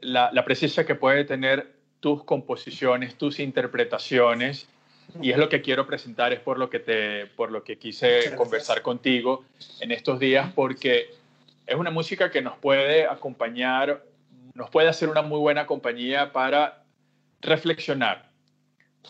la, 0.01 0.31
la, 0.33 0.45
presencia 0.45 0.85
que 0.85 0.95
puede 0.95 1.25
tener 1.25 1.73
tus 2.01 2.25
composiciones, 2.25 3.17
tus 3.17 3.41
interpretaciones. 3.41 4.69
Y 5.21 5.31
es 5.31 5.39
lo 5.39 5.49
que 5.49 5.61
quiero 5.63 5.87
presentar, 5.87 6.33
es 6.33 6.41
por 6.41 6.59
lo 6.59 6.71
que, 6.71 6.79
te, 6.79 7.27
por 7.27 7.51
lo 7.51 7.65
que 7.65 7.77
quise 7.79 8.35
conversar 8.35 8.83
contigo 8.83 9.45
en 9.81 9.91
estos 9.91 10.19
días, 10.19 10.51
porque 10.55 11.11
es 11.67 11.77
una 11.77 11.91
música 11.91 12.31
que 12.31 12.41
nos 12.41 12.57
puede 12.59 13.07
acompañar, 13.07 14.05
nos 14.55 14.71
puede 14.71 14.89
hacer 14.89 15.09
una 15.09 15.23
muy 15.23 15.39
buena 15.39 15.67
compañía 15.67 16.33
para 16.33 16.85
reflexionar, 17.41 18.31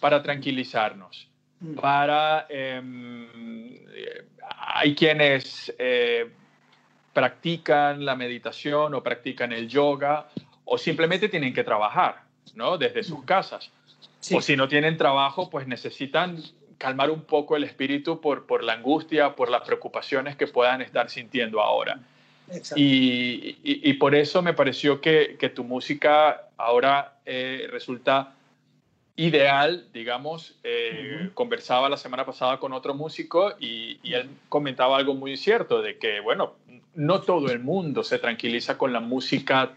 para 0.00 0.22
tranquilizarnos. 0.22 1.31
Para 1.80 2.46
eh, 2.48 2.80
hay 4.58 4.94
quienes 4.94 5.72
eh, 5.78 6.30
practican 7.12 8.04
la 8.04 8.16
meditación 8.16 8.94
o 8.94 9.02
practican 9.02 9.52
el 9.52 9.68
yoga 9.68 10.28
o 10.64 10.78
simplemente 10.78 11.28
tienen 11.28 11.52
que 11.52 11.64
trabajar, 11.64 12.22
¿no? 12.54 12.78
Desde 12.78 13.02
sus 13.02 13.24
casas. 13.24 13.70
Sí. 14.20 14.34
O 14.36 14.40
si 14.40 14.56
no 14.56 14.68
tienen 14.68 14.96
trabajo, 14.96 15.50
pues 15.50 15.66
necesitan 15.66 16.38
calmar 16.78 17.10
un 17.10 17.22
poco 17.22 17.56
el 17.56 17.64
espíritu 17.64 18.20
por, 18.20 18.46
por 18.46 18.64
la 18.64 18.74
angustia, 18.74 19.36
por 19.36 19.50
las 19.50 19.62
preocupaciones 19.62 20.36
que 20.36 20.46
puedan 20.46 20.82
estar 20.82 21.10
sintiendo 21.10 21.60
ahora. 21.60 22.00
Y, 22.76 23.56
y, 23.62 23.90
y, 23.90 23.92
por 23.94 24.14
eso 24.14 24.42
me 24.42 24.52
pareció 24.52 25.00
que, 25.00 25.36
que 25.38 25.48
tu 25.48 25.64
música 25.64 26.48
ahora 26.58 27.14
eh, 27.24 27.66
resulta 27.70 28.34
ideal, 29.16 29.88
digamos, 29.92 30.56
eh, 30.62 30.90
uh 30.92 31.24
-huh. 31.24 31.34
conversaba 31.34 31.88
la 31.88 31.96
semana 31.96 32.24
pasada 32.24 32.58
con 32.58 32.72
otro 32.72 32.94
músico 32.94 33.54
y, 33.60 33.98
y, 34.02 34.14
él 34.14 34.30
comentaba 34.48 34.96
algo 34.96 35.14
muy 35.14 35.36
cierto, 35.36 35.82
de 35.82 35.98
que, 35.98 36.20
bueno, 36.20 36.54
no 36.94 37.20
todo 37.20 37.50
el 37.50 37.58
mundo 37.58 38.02
se 38.04 38.18
tranquiliza 38.18 38.78
con 38.78 38.92
la 38.92 39.00
música 39.00 39.74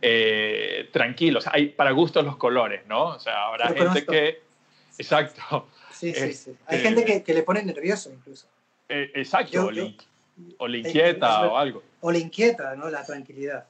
eh, 0.00 0.88
tranquilo, 0.92 1.38
o 1.38 1.42
sea, 1.42 1.52
hay 1.54 1.68
para 1.68 1.90
gustos 1.90 2.24
los 2.24 2.36
colores, 2.36 2.82
¿no? 2.86 3.06
O 3.06 3.18
sea, 3.18 3.46
habrá 3.46 3.68
Pero 3.68 3.90
gente 3.90 4.06
que... 4.06 4.42
Exacto. 4.96 5.68
Sí, 5.92 6.14
sí, 6.14 6.32
sí. 6.32 6.56
Hay 6.66 6.78
gente 6.78 7.04
que, 7.04 7.24
que, 7.24 7.34
le 7.34 7.42
pone 7.42 7.62
nervioso 7.64 8.12
incluso. 8.12 8.46
Eh, 8.88 9.10
exacto, 9.14 9.52
yo, 9.52 9.66
o, 9.66 9.70
le, 9.72 9.96
o, 10.58 10.68
le, 10.68 10.78
inquieta 10.78 11.48
o 11.48 11.56
algo. 11.56 11.82
O 12.00 12.12
le 12.12 12.20
inquieta, 12.20 12.76
¿no? 12.76 12.88
La 12.88 13.04
tranquilidad. 13.04 13.66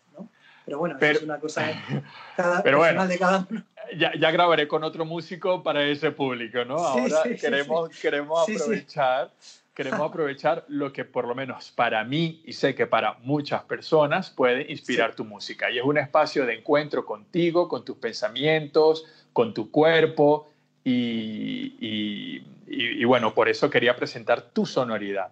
Pero 0.68 0.78
bueno, 0.80 0.96
pero, 1.00 1.18
es 1.18 1.24
una 1.24 1.38
cosa 1.40 1.66
cada, 2.36 2.62
pero 2.62 2.76
bueno, 2.76 3.06
de 3.06 3.18
cada 3.18 3.46
uno 3.48 3.64
ya, 3.96 4.12
ya, 4.18 4.30
grabaré 4.30 4.68
con 4.68 4.84
otro 4.84 5.06
músico 5.06 5.62
para 5.62 5.82
ese 5.82 6.10
público, 6.10 6.62
¿no? 6.66 6.76
Ahora 6.76 7.22
sí, 7.22 7.30
sí, 7.30 7.36
queremos, 7.36 7.88
sí, 7.90 8.02
queremos 8.02 8.46
aprovechar, 8.46 9.30
queremos 9.74 10.00
aprovechar 10.10 10.64
lo 10.68 10.92
que 10.92 11.06
por 11.06 11.26
lo 11.26 11.34
menos 11.34 11.70
para 11.70 12.04
mí 12.04 12.42
y 12.44 12.52
sé 12.52 12.74
que 12.74 12.86
para 12.86 13.14
muchas 13.22 13.62
personas 13.62 14.28
puede 14.28 14.70
inspirar 14.70 15.14
tu 15.14 15.24
música. 15.24 15.70
Y 15.70 15.78
es 15.78 15.84
un 15.84 15.96
espacio 15.96 16.44
de 16.44 16.56
encuentro 16.56 17.06
contigo, 17.06 17.66
con 17.66 17.82
tus 17.82 17.96
pensamientos, 17.96 19.06
con 19.32 19.54
tu 19.54 19.70
cuerpo 19.70 20.50
y, 20.84 21.74
y, 21.80 22.44
y, 22.66 23.00
y 23.00 23.04
bueno, 23.04 23.32
por 23.32 23.48
eso 23.48 23.70
quería 23.70 23.96
presentar 23.96 24.42
tu 24.42 24.66
sonoridad. 24.66 25.30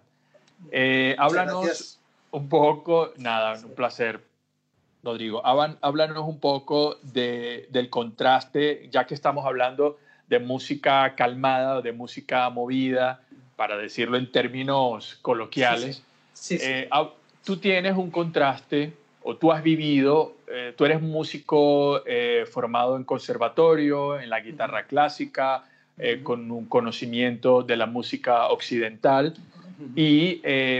Eh, 0.71 1.15
háblanos 1.19 1.99
un 2.31 2.49
poco, 2.49 3.13
nada, 3.17 3.59
un 3.63 3.73
placer, 3.73 4.21
Rodrigo. 5.03 5.45
Háblanos 5.45 6.27
un 6.27 6.39
poco 6.39 6.97
de, 7.01 7.67
del 7.69 7.89
contraste, 7.89 8.89
ya 8.91 9.05
que 9.05 9.13
estamos 9.13 9.45
hablando 9.45 9.97
de 10.27 10.39
música 10.39 11.15
calmada, 11.15 11.81
de 11.81 11.93
música 11.93 12.49
movida, 12.49 13.21
para 13.55 13.77
decirlo 13.77 14.17
en 14.17 14.31
términos 14.31 15.17
coloquiales. 15.21 16.03
Eh, 16.49 16.89
tú 17.43 17.57
tienes 17.57 17.97
un 17.97 18.11
contraste 18.11 18.93
o 19.23 19.35
tú 19.35 19.51
has 19.51 19.63
vivido, 19.63 20.35
eh, 20.47 20.73
tú 20.77 20.85
eres 20.85 21.01
músico 21.01 22.05
eh, 22.05 22.45
formado 22.49 22.95
en 22.95 23.03
conservatorio, 23.03 24.19
en 24.19 24.29
la 24.29 24.39
guitarra 24.39 24.85
clásica, 24.85 25.63
con 26.21 26.51
un 26.51 26.65
conocimiento 26.65 27.63
de 27.63 27.75
la 27.75 27.87
música 27.87 28.49
occidental, 28.49 29.33
y, 29.95 30.35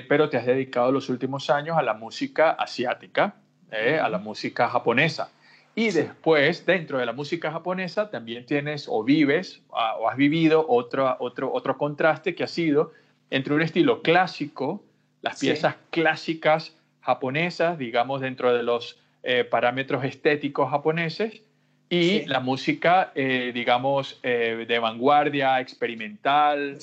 pero 0.07 0.29
te 0.29 0.37
has 0.37 0.45
dedicado 0.45 0.91
los 0.91 1.09
últimos 1.09 1.49
años 1.49 1.75
a 1.75 1.81
la 1.81 1.95
música 1.95 2.51
asiática, 2.51 3.33
a 3.71 4.09
la 4.09 4.17
música 4.17 4.69
japonesa. 4.69 5.29
Y 5.75 5.91
después, 5.91 6.65
dentro 6.65 6.97
de 6.97 7.05
la 7.05 7.13
música 7.13 7.51
japonesa, 7.51 8.09
también 8.09 8.47
tienes 8.47 8.87
o 8.89 9.03
vives 9.03 9.61
o 9.69 10.09
has 10.09 10.17
vivido 10.17 10.65
otro, 10.67 11.15
otro, 11.19 11.53
otro 11.53 11.77
contraste 11.77 12.33
que 12.33 12.43
ha 12.43 12.47
sido 12.47 12.93
entre 13.29 13.53
un 13.53 13.61
estilo 13.61 14.01
clásico, 14.01 14.83
las 15.21 15.39
piezas 15.39 15.75
clásicas 15.91 16.75
japonesas, 17.01 17.77
digamos, 17.77 18.21
dentro 18.21 18.55
de 18.55 18.63
los 18.63 18.97
eh, 19.21 19.43
parámetros 19.43 20.03
estéticos 20.03 20.69
japoneses, 20.71 21.41
y 21.89 22.25
la 22.25 22.39
música, 22.39 23.11
eh, 23.15 23.51
digamos, 23.53 24.19
eh, 24.23 24.65
de 24.67 24.79
vanguardia, 24.79 25.59
experimental, 25.61 26.77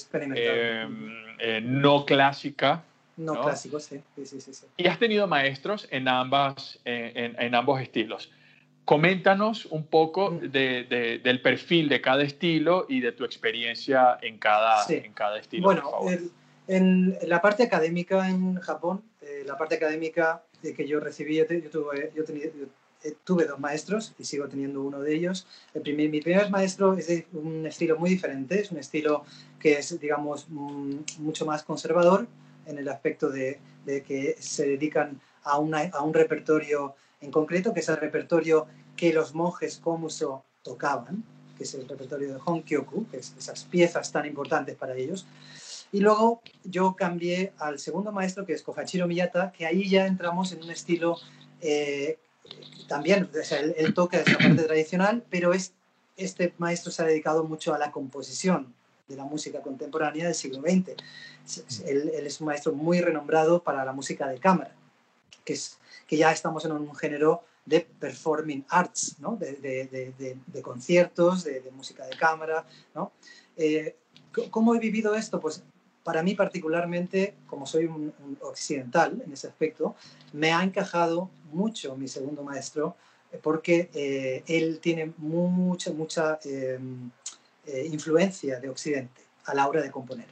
no 1.62 2.06
clásica. 2.06 2.84
No, 3.16 3.40
clásico, 3.40 3.78
sí. 3.80 4.00
Sí, 4.25 4.40
sí. 4.40 4.52
Y 4.76 4.87
has 4.87 4.99
tenido 4.99 5.26
maestros 5.26 5.87
en, 5.90 6.09
ambas, 6.09 6.80
en, 6.85 7.40
en 7.40 7.54
ambos 7.54 7.80
estilos. 7.80 8.30
Coméntanos 8.85 9.64
un 9.66 9.87
poco 9.87 10.30
mm. 10.30 10.50
de, 10.50 11.21
del 11.23 11.40
perfil 11.40 11.88
de 11.88 12.00
cada 12.00 12.23
estilo 12.23 12.87
y 12.88 13.00
de 13.00 13.12
tu 13.12 13.25
experiencia 13.25 14.18
en 14.21 14.38
cada, 14.38 14.85
en 14.88 15.12
cada 15.12 15.38
estilo. 15.38 15.64
Bueno, 15.64 15.90
en 16.66 17.16
la 17.26 17.40
parte 17.40 17.62
académica 17.62 18.28
en 18.28 18.56
Japón, 18.56 19.02
eh, 19.23 19.42
la 19.47 19.56
parte 19.56 19.76
académica 19.76 20.42
que 20.62 20.87
yo 20.87 21.00
recibí, 21.00 21.37
yo, 21.37 21.47
tuve, 21.47 22.12
yo, 22.14 22.25
eh, 22.25 23.14
tuve, 23.23 23.44
dos 23.44 23.59
maestros 23.59 24.14
y 24.18 24.25
sigo 24.25 24.49
teniendo 24.49 24.83
uno 24.83 25.00
de 25.00 25.14
ellos. 25.14 25.47
El 25.75 25.83
primer, 25.83 26.09
mi 26.11 26.21
primer 26.21 26.50
maestro 26.50 26.94
es 26.94 27.09
de 27.09 27.26
un 27.33 27.66
estilo 27.66 27.99
muy 27.99 28.11
diferente, 28.11 28.61
es 28.61 28.71
un 28.71 28.78
estilo 28.78 29.25
que 29.61 29.75
es, 29.78 29.99
digamos, 30.00 30.47
mm, 30.49 30.97
mucho 31.18 31.44
más 31.44 31.62
conservador 31.62 32.26
en 32.66 32.78
el 32.78 32.88
aspecto 32.88 33.30
de, 33.30 33.61
de 33.85 34.02
que 34.02 34.37
se 34.38 34.66
dedican 34.66 35.21
a, 35.42 35.59
una, 35.59 35.80
a 35.92 36.02
un 36.02 36.14
repertorio 36.14 36.94
en 37.21 37.30
concreto, 37.30 37.73
que 37.73 37.80
es 37.80 37.88
el 37.88 37.97
repertorio 37.97 38.66
que 38.97 39.12
los 39.12 39.35
monjes 39.35 39.78
Komuso 39.78 40.44
tocaban, 40.62 41.25
que 41.56 41.64
es 41.64 41.75
el 41.75 41.88
repertorio 41.88 42.35
de 42.35 42.40
Honkyoku, 42.44 43.06
que 43.09 43.18
es 43.18 43.35
esas 43.38 43.64
piezas 43.64 44.11
tan 44.12 44.26
importantes 44.26 44.76
para 44.76 44.94
ellos. 44.94 45.26
Y 45.92 46.00
luego 46.00 46.42
yo 46.64 46.97
cambié 46.97 47.52
al 47.59 47.78
segundo 47.78 48.11
maestro, 48.11 48.44
que 48.44 48.52
es 48.52 48.62
Kohachiro 48.62 49.06
Miyata, 49.06 49.52
que 49.52 49.66
ahí 49.66 49.88
ya 49.88 50.06
entramos 50.06 50.52
en 50.52 50.62
un 50.62 50.71
estilo 50.71 51.18
eh, 51.61 52.18
también, 52.88 53.30
o 53.40 53.44
sea, 53.44 53.61
él, 53.61 53.94
toca 53.94 54.18
esa 54.18 54.37
parte 54.37 54.64
tradicional, 54.64 55.25
pero 55.30 55.54
es, 55.54 55.73
este 56.16 56.52
maestro 56.59 56.90
se 56.90 57.02
ha 57.02 57.06
dedicado 57.06 57.44
mucho 57.44 57.75
a 57.75 57.78
la 57.78 57.90
composición 57.92 58.75
de 59.08 59.16
la 59.16 59.25
música 59.25 59.61
contemporánea 59.61 60.26
del 60.26 60.34
siglo 60.34 60.61
XX. 60.61 60.96
Él, 61.87 62.11
es 62.14 62.40
un 62.40 62.46
maestro 62.46 62.73
muy 62.73 63.00
renombrado 63.00 63.62
para 63.62 63.84
la 63.84 63.92
música 63.92 64.28
de 64.28 64.38
cámara, 64.38 64.75
que 65.44 65.54
es 65.54 65.78
que 66.06 66.16
ya 66.16 66.32
estamos 66.32 66.64
en 66.64 66.73
un 66.73 66.94
género 66.94 67.44
de 67.66 67.80
performing 67.80 68.64
arts, 68.68 69.16
¿no? 69.20 69.37
de, 69.37 70.62
conciertos, 70.62 71.44
de, 71.44 71.70
música 71.74 72.07
de 72.07 72.16
cámara. 72.16 72.66
¿no? 72.94 73.12
Eh, 73.57 73.96
¿Cómo 74.50 74.74
he 74.74 74.78
vivido 74.78 75.14
esto? 75.14 75.40
Pues 75.40 75.62
para 76.02 76.22
mí 76.22 76.35
particularmente, 76.35 77.35
como 77.46 77.66
soy 77.66 77.87
un, 77.87 78.12
occidental 78.42 79.22
en 79.24 79.33
ese 79.33 79.48
aspecto, 79.48 79.94
me 80.33 80.52
ha 80.52 80.62
encajado 80.62 81.31
mucho 81.52 81.96
mi 81.96 82.09
segundo 82.09 82.42
maestro 82.42 82.96
porque 83.42 83.90
eh, 83.94 84.44
él 84.46 84.78
tiene 84.81 85.12
mucha, 85.18 85.92
mucha 85.92 86.38
influencia 87.66 88.61
de 88.61 88.68
Occidente 88.68 89.22
a 89.44 89.55
la 89.55 89.68
hora 89.68 89.83
de 89.83 89.90
componer. 89.90 90.27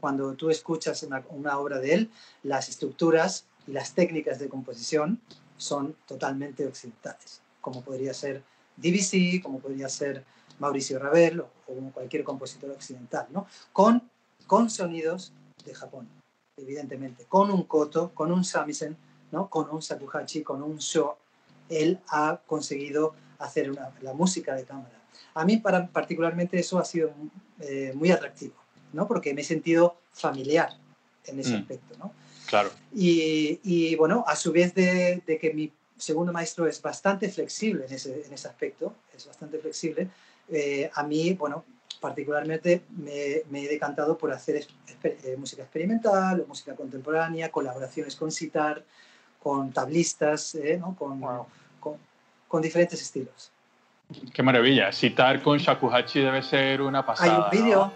Cuando 0.00 0.34
tú 0.34 0.50
escuchas 0.50 1.02
una, 1.02 1.24
una 1.30 1.58
obra 1.58 1.78
de 1.78 1.94
él, 1.94 2.10
las 2.42 2.68
estructuras 2.68 3.46
y 3.66 3.72
las 3.72 3.94
técnicas 3.94 4.38
de 4.38 4.48
composición 4.48 5.20
son 5.56 5.96
totalmente 6.06 6.66
occidentales, 6.66 7.42
como 7.60 7.82
podría 7.82 8.14
ser 8.14 8.42
Debussy, 8.76 9.40
como 9.40 9.58
podría 9.58 9.88
ser 9.88 10.24
Mauricio 10.58 10.98
Ravel 10.98 11.40
o, 11.40 11.50
como 11.66 11.92
cualquier 11.92 12.24
compositor 12.24 12.70
occidental, 12.70 13.26
¿no? 13.30 13.46
con, 13.72 14.08
con 14.46 14.70
sonidos 14.70 15.32
de 15.64 15.74
Japón, 15.74 16.08
evidentemente, 16.56 17.24
con 17.24 17.50
un 17.50 17.64
koto, 17.64 18.12
con 18.14 18.32
un 18.32 18.44
samisen, 18.44 18.96
¿no? 19.30 19.50
con 19.50 19.68
un 19.70 19.82
sakuhachi, 19.82 20.42
con 20.42 20.62
un 20.62 20.78
sho, 20.78 21.18
él 21.68 22.00
ha 22.08 22.40
conseguido 22.46 23.14
hacer 23.38 23.70
una, 23.70 23.92
la 24.00 24.14
música 24.14 24.54
de 24.54 24.64
cámara. 24.64 24.97
A 25.34 25.44
mí 25.44 25.58
para, 25.58 25.86
particularmente 25.88 26.58
eso 26.58 26.78
ha 26.78 26.84
sido 26.84 27.12
eh, 27.60 27.92
muy 27.94 28.10
atractivo, 28.10 28.54
¿no? 28.92 29.06
porque 29.06 29.34
me 29.34 29.42
he 29.42 29.44
sentido 29.44 29.96
familiar 30.12 30.70
en 31.26 31.40
ese 31.40 31.56
mm. 31.56 31.60
aspecto. 31.60 31.96
¿no? 31.98 32.12
Claro. 32.46 32.70
Y, 32.94 33.94
bueno, 33.96 34.24
a 34.26 34.36
su 34.36 34.52
vez 34.52 34.74
de, 34.74 35.22
que 35.40 35.52
mi 35.52 35.72
segundo 35.96 36.32
maestro 36.32 36.66
es 36.66 36.80
bastante 36.80 37.28
flexible 37.28 37.86
en 37.86 37.92
ese, 37.92 38.22
en 38.26 38.32
ese 38.32 38.48
aspecto, 38.48 38.94
es 39.16 39.26
bastante 39.26 39.58
flexible, 39.58 40.08
eh, 40.50 40.90
a 40.94 41.02
mí, 41.02 41.34
bueno, 41.34 41.64
particularmente 42.00 42.82
me, 42.96 43.42
he 43.64 43.68
decantado 43.68 44.16
por 44.16 44.32
hacer 44.32 44.66
eh, 45.02 45.36
música 45.36 45.62
experimental 45.62 46.40
o 46.40 46.46
música 46.46 46.74
contemporánea, 46.74 47.50
colaboraciones 47.50 48.16
con 48.16 48.30
sitar, 48.30 48.84
con 49.42 49.72
tablistas, 49.72 50.54
eh, 50.54 50.78
¿no? 50.78 50.96
con, 50.96 51.20
con, 51.80 51.96
con, 52.46 52.62
diferentes 52.62 53.00
estilos. 53.00 53.50
Qué 54.32 54.42
maravilla. 54.42 54.92
Citar 54.92 55.42
con 55.42 55.58
shakuhachi 55.58 56.20
debe 56.20 56.42
ser 56.42 56.80
una 56.80 57.04
pasada. 57.04 57.48
Hay 57.50 57.58
un 57.58 57.64
vídeo. 57.64 57.92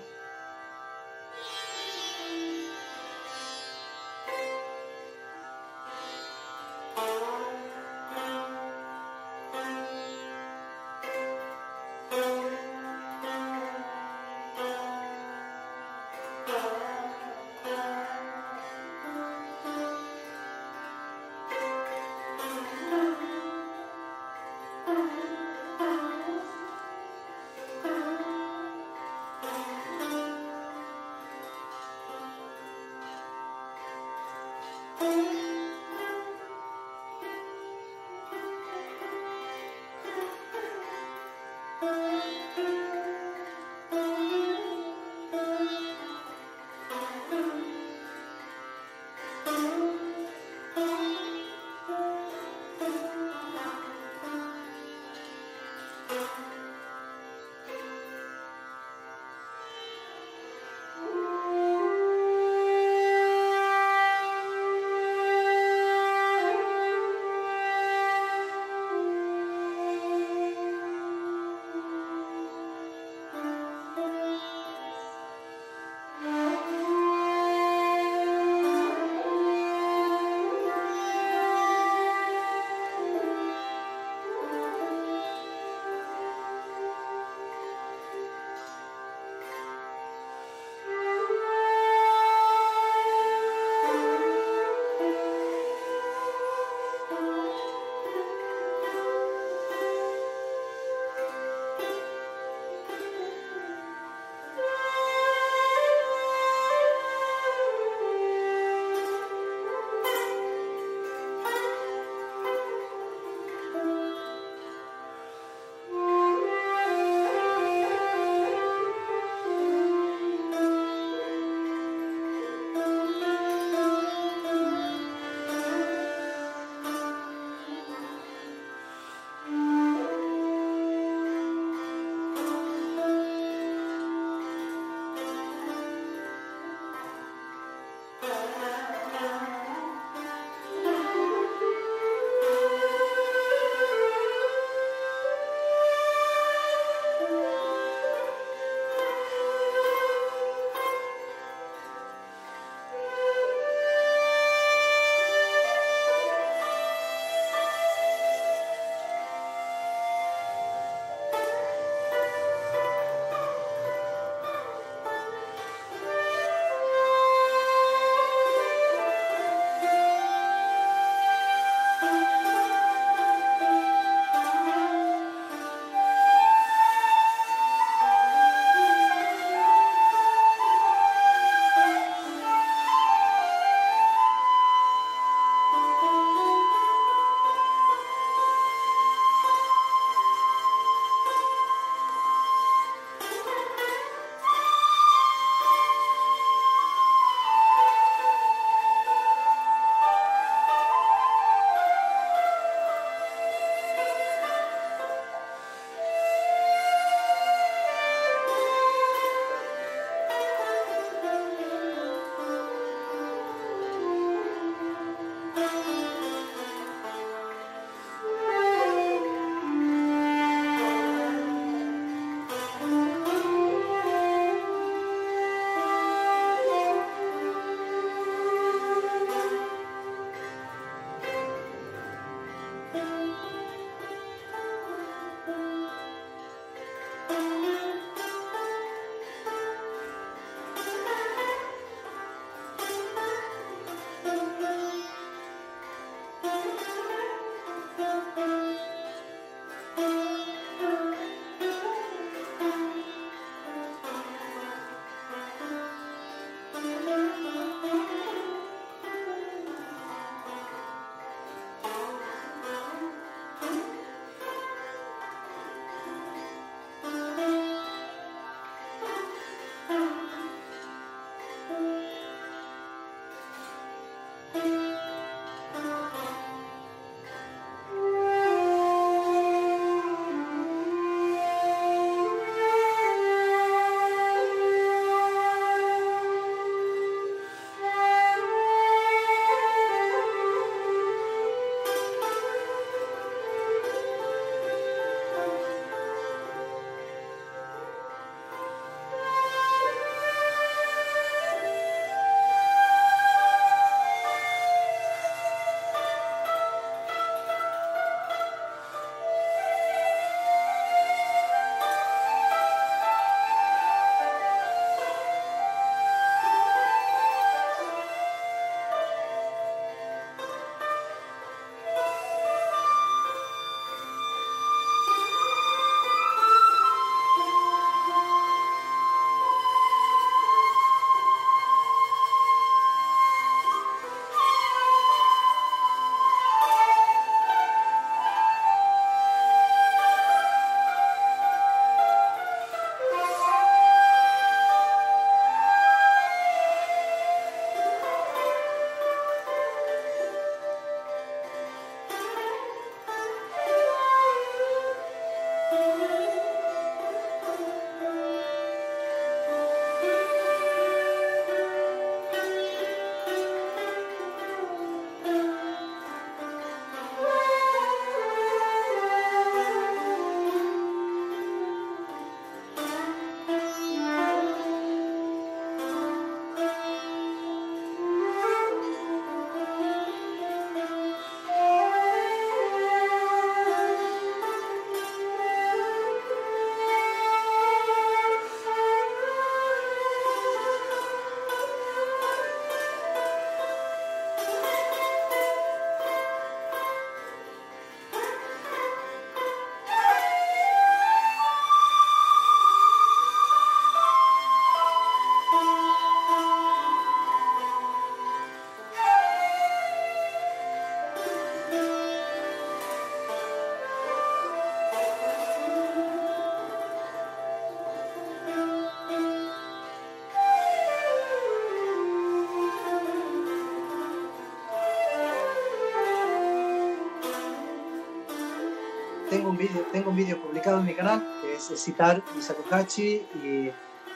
Tengo 429.93 430.11
un 430.11 430.17
vídeo 430.17 430.41
publicado 430.41 430.79
en 430.79 430.87
mi 430.87 430.95
canal 430.95 431.25
que 431.41 431.55
es 431.55 431.73
citar 431.81 432.23
Isakuhachi 432.39 433.23
y, 433.43 433.71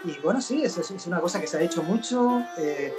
y 0.05 0.19
bueno, 0.23 0.41
sí, 0.41 0.63
es, 0.65 0.77
es, 0.79 1.07
una 1.07 1.21
cosa 1.21 1.41
que 1.41 1.47
se 1.47 1.59
ha 1.59 1.63
hecho 1.63 1.83
mucho. 1.83 2.43
Eh, 2.59 2.93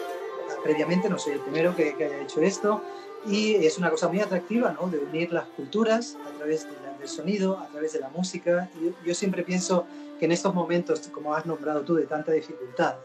previamente 0.64 1.10
no 1.10 1.18
soy 1.18 1.34
el 1.34 1.40
primero 1.40 1.76
que, 1.76 1.96
que, 1.96 2.06
haya 2.06 2.22
hecho 2.22 2.42
esto 2.42 2.82
y 3.26 3.56
es 3.56 3.78
una 3.78 3.90
cosa 3.90 4.08
muy 4.08 4.20
atractiva, 4.20 4.76
¿no? 4.80 4.88
De 4.88 5.00
unir 5.00 5.32
las 5.32 5.46
culturas 5.50 6.18
a 6.26 6.38
través 6.38 6.66
del 7.00 7.08
sonido, 7.08 7.58
a 7.60 7.68
través 7.68 7.94
de 7.94 8.00
la 8.00 8.10
música. 8.10 8.70
Yo, 8.82 8.92
yo 9.06 9.14
siempre 9.14 9.44
pienso 9.44 9.86
que 10.20 10.26
en 10.26 10.32
estos 10.32 10.54
momentos, 10.54 11.08
como 11.10 11.36
has 11.36 11.46
nombrado 11.46 11.82
tú, 11.82 11.96
de 11.96 12.06
tanta 12.06 12.32
dificultad, 12.32 12.96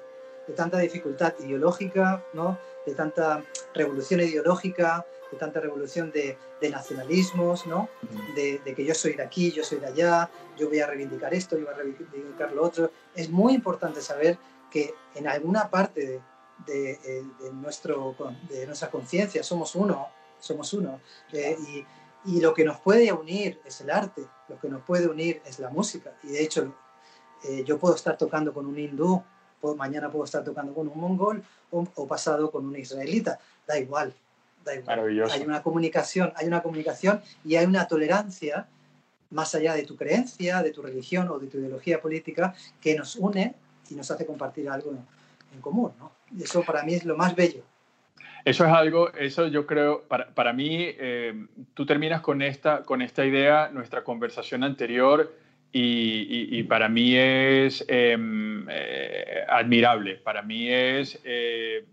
de 0.47 0.55
tanta 0.55 0.79
dificultad 0.79 1.35
ideológica, 1.41 2.25
¿no? 2.33 2.59
de 2.87 2.95
tanta 2.95 3.43
revolución 3.75 4.21
ideológica, 4.21 5.07
de 5.33 5.39
tanta 5.39 5.61
revolución 5.61 6.13
de, 6.13 6.39
de 6.61 6.71
nacionalismos, 6.71 7.67
¿no? 7.67 7.89
De, 8.37 8.59
de, 8.59 8.75
que 8.75 8.85
yo 8.85 8.95
soy 8.95 9.15
de 9.15 9.23
aquí, 9.23 9.51
yo 9.51 9.65
soy 9.65 9.79
de 9.79 9.87
allá, 9.87 10.31
yo 10.59 10.69
voy 10.69 10.81
a 10.81 10.87
reivindicar 10.87 11.33
esto, 11.33 11.57
yo 11.57 11.65
voy 11.65 11.75
a 11.75 11.77
reivindicar 11.79 12.53
lo 12.53 12.63
otro. 12.63 12.93
Es 13.15 13.31
muy 13.31 13.55
importante 13.55 14.01
saber 14.03 14.39
que 14.71 14.95
en 15.15 15.27
alguna 15.27 15.71
parte 15.71 16.07
de, 16.07 16.21
de, 16.67 17.25
de 17.41 17.53
nuestro, 17.53 18.15
de 18.51 18.67
nuestra 18.67 18.91
conciencia 18.91 19.43
somos 19.43 19.75
uno, 19.75 20.09
somos 20.39 20.73
uno. 20.75 21.01
Eh, 21.33 21.57
y, 21.69 21.87
y 22.25 22.41
lo 22.41 22.55
que 22.55 22.65
nos 22.65 22.79
puede 22.79 23.13
unir 23.13 23.61
es 23.65 23.81
el 23.81 23.91
arte, 23.91 24.23
lo 24.49 24.59
que 24.61 24.69
nos 24.69 24.83
puede 24.83 25.09
unir 25.09 25.43
es 25.47 25.59
la 25.59 25.71
música. 25.71 26.13
Y 26.23 26.29
de 26.29 26.43
hecho, 26.43 26.75
eh, 27.45 27.65
yo 27.65 27.79
puedo 27.79 27.95
estar 27.95 28.17
tocando 28.17 28.53
con 28.53 28.67
un 28.67 28.79
hindú, 28.79 29.23
puedo, 29.61 29.75
mañana 29.77 30.11
puedo 30.11 30.25
estar 30.25 30.45
tocando 30.45 30.75
con 30.75 30.89
un 30.89 31.01
mongol 31.01 31.43
o, 31.71 31.87
o, 31.95 32.07
pasado 32.07 32.51
con 32.51 32.67
un 32.67 32.77
israelita, 32.77 33.39
da 33.67 33.79
igual. 33.79 34.15
Maravilloso. 34.87 35.35
Hay 35.35 35.43
una 35.43 35.63
comunicación, 35.63 36.33
hay 36.37 36.47
una 36.47 36.63
comunicación 36.63 37.21
y 37.45 37.57
hay 37.57 37.67
una 37.67 37.87
tolerancia 37.87 38.67
más 39.31 39.55
allá 39.55 39.75
de 39.75 39.85
tu 39.85 39.97
creencia, 39.97 40.63
de 40.63 40.71
tu 40.73 40.83
religión 40.83 41.29
o 41.29 41.39
de 41.39 41.47
tu 41.47 41.59
ideología 41.59 42.01
política 42.01 42.55
que 42.81 42.95
nos 42.95 43.17
une 43.17 43.55
y 43.91 43.95
nos 43.95 44.11
hace 44.11 44.27
compartir 44.27 44.69
algo 44.69 44.93
en 45.55 45.61
común, 45.61 45.93
¿no? 45.99 46.13
Y 46.37 46.43
eso 46.43 46.63
para 46.63 46.83
mí 46.83 46.95
es 46.95 47.05
lo 47.05 47.17
más 47.17 47.35
bello. 47.35 47.63
Eso 48.45 48.65
es 48.65 48.73
algo, 48.73 49.13
eso 49.15 49.47
yo 49.47 49.67
creo, 49.67 50.03
para, 50.03 50.29
para 50.35 50.53
mí, 50.53 50.77
eh, 50.81 51.47
tú 51.75 51.87
terminas 51.87 52.21
con 52.21 52.43
esta, 52.43 52.83
con 52.83 53.01
esta 53.01 53.25
idea, 53.25 53.71
nuestra 53.73 54.03
conversación 54.03 54.65
anterior, 54.65 55.33
y, 55.73 56.27
y, 56.29 56.59
y 56.59 56.63
para 56.65 56.89
mí 56.89 57.17
es 57.17 57.85
eh, 57.89 58.17
eh, 58.69 59.45
admirable, 59.49 60.17
para 60.17 60.43
mí 60.43 60.69
es, 60.69 61.19
eh, 61.25 61.85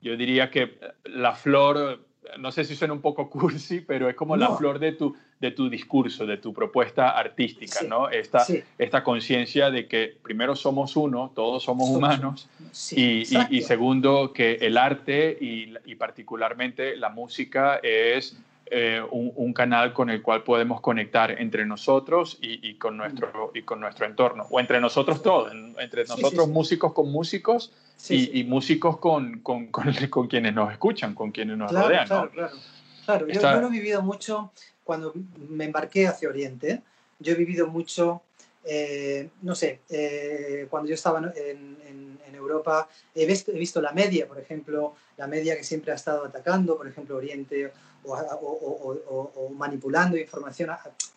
yo 0.00 0.16
diría 0.16 0.50
que 0.50 0.78
la 1.04 1.34
flor, 1.34 2.00
no 2.38 2.52
sé 2.52 2.64
si 2.64 2.76
suena 2.76 2.92
un 2.94 3.00
poco 3.00 3.28
cursi, 3.30 3.80
pero 3.80 4.08
es 4.08 4.14
como 4.14 4.36
no. 4.36 4.48
la 4.50 4.56
flor 4.56 4.78
de 4.78 4.92
tu, 4.92 5.16
de 5.38 5.50
tu 5.50 5.68
discurso, 5.68 6.26
de 6.26 6.36
tu 6.36 6.52
propuesta 6.52 7.10
artística, 7.10 7.80
Sí, 7.80 7.86
¿no? 7.88 8.08
Esta, 8.08 8.40
sí. 8.40 8.62
esta 8.78 9.02
conciencia 9.02 9.70
de 9.70 9.86
que 9.86 10.16
primero 10.22 10.54
somos 10.54 10.96
uno, 10.96 11.32
todos 11.34 11.62
somos, 11.62 11.88
Somos 11.88 11.96
humanos, 12.18 12.48
Sí, 12.72 12.96
y, 12.96 13.02
y- 13.02 13.20
exacto. 13.22 13.54
y 13.54 13.62
segundo, 13.62 14.32
que 14.32 14.54
el 14.60 14.76
arte 14.76 15.36
y, 15.40 15.74
y 15.86 15.94
particularmente 15.94 16.96
la 16.96 17.08
música 17.08 17.76
es 17.82 18.36
eh, 18.72 19.02
un, 19.10 19.32
un 19.34 19.52
canal 19.52 19.92
con 19.92 20.10
el 20.10 20.22
cual 20.22 20.44
podemos 20.44 20.80
conectar 20.80 21.40
entre 21.40 21.66
nosotros 21.66 22.38
y, 22.40 22.74
con, 22.74 22.96
nuestro, 22.96 23.50
y 23.54 23.62
con 23.62 23.80
nuestro 23.80 24.06
entorno, 24.06 24.46
o 24.48 24.60
entre 24.60 24.80
nosotros 24.80 25.22
todos, 25.22 25.50
en- 25.50 25.74
entre 25.80 26.04
nosotros 26.04 26.46
músicos 26.48 26.92
con 26.92 27.10
músicos 27.10 27.72
Sí, 28.02 28.30
y, 28.32 28.40
y 28.40 28.44
músicos 28.44 28.96
con, 28.98 29.40
con, 29.40 29.66
con, 29.66 29.92
con 30.10 30.26
quienes 30.26 30.54
nos 30.54 30.72
escuchan, 30.72 31.14
con 31.14 31.30
quienes 31.32 31.56
nos 31.58 31.70
Claro, 31.70 31.86
rodean. 31.86 32.06
claro, 32.06 32.24
¿no? 32.24 32.30
claro. 32.30 32.56
Claro, 33.04 33.28
yo, 33.28 33.40
yo 33.40 33.60
lo 33.60 33.66
he 33.66 33.70
vivido 33.70 34.02
mucho 34.02 34.52
cuando 34.84 35.12
me 35.48 35.64
embarqué 35.64 36.06
hacia 36.06 36.28
Oriente. 36.28 36.82
Yo 37.18 37.32
he 37.32 37.36
vivido 37.36 37.66
mucho, 37.66 38.22
eh, 38.64 39.28
no 39.42 39.54
sé, 39.54 39.80
eh, 39.90 40.66
cuando 40.70 40.88
yo 40.88 40.94
estaba 40.94 41.18
en, 41.18 41.76
en- 41.86 42.18
en 42.26 42.34
Europa, 42.34 42.88
he 43.14 43.26
visto, 43.26 43.50
he 43.52 43.58
visto 43.58 43.80
la 43.82 43.92
media, 43.92 44.26
por 44.28 44.38
ejemplo, 44.38 44.94
la 45.16 45.26
media 45.26 45.56
que 45.56 45.64
siempre 45.64 45.92
ha 45.92 45.96
estado 45.96 46.24
atacando, 46.24 46.76
por 46.76 46.86
ejemplo, 46.88 47.16
Oriente, 47.16 47.72
o, 48.04 48.14
o- 48.14 49.00
o- 49.08 49.32
o- 49.34 49.48
manipulando 49.50 50.16
información, 50.16 50.70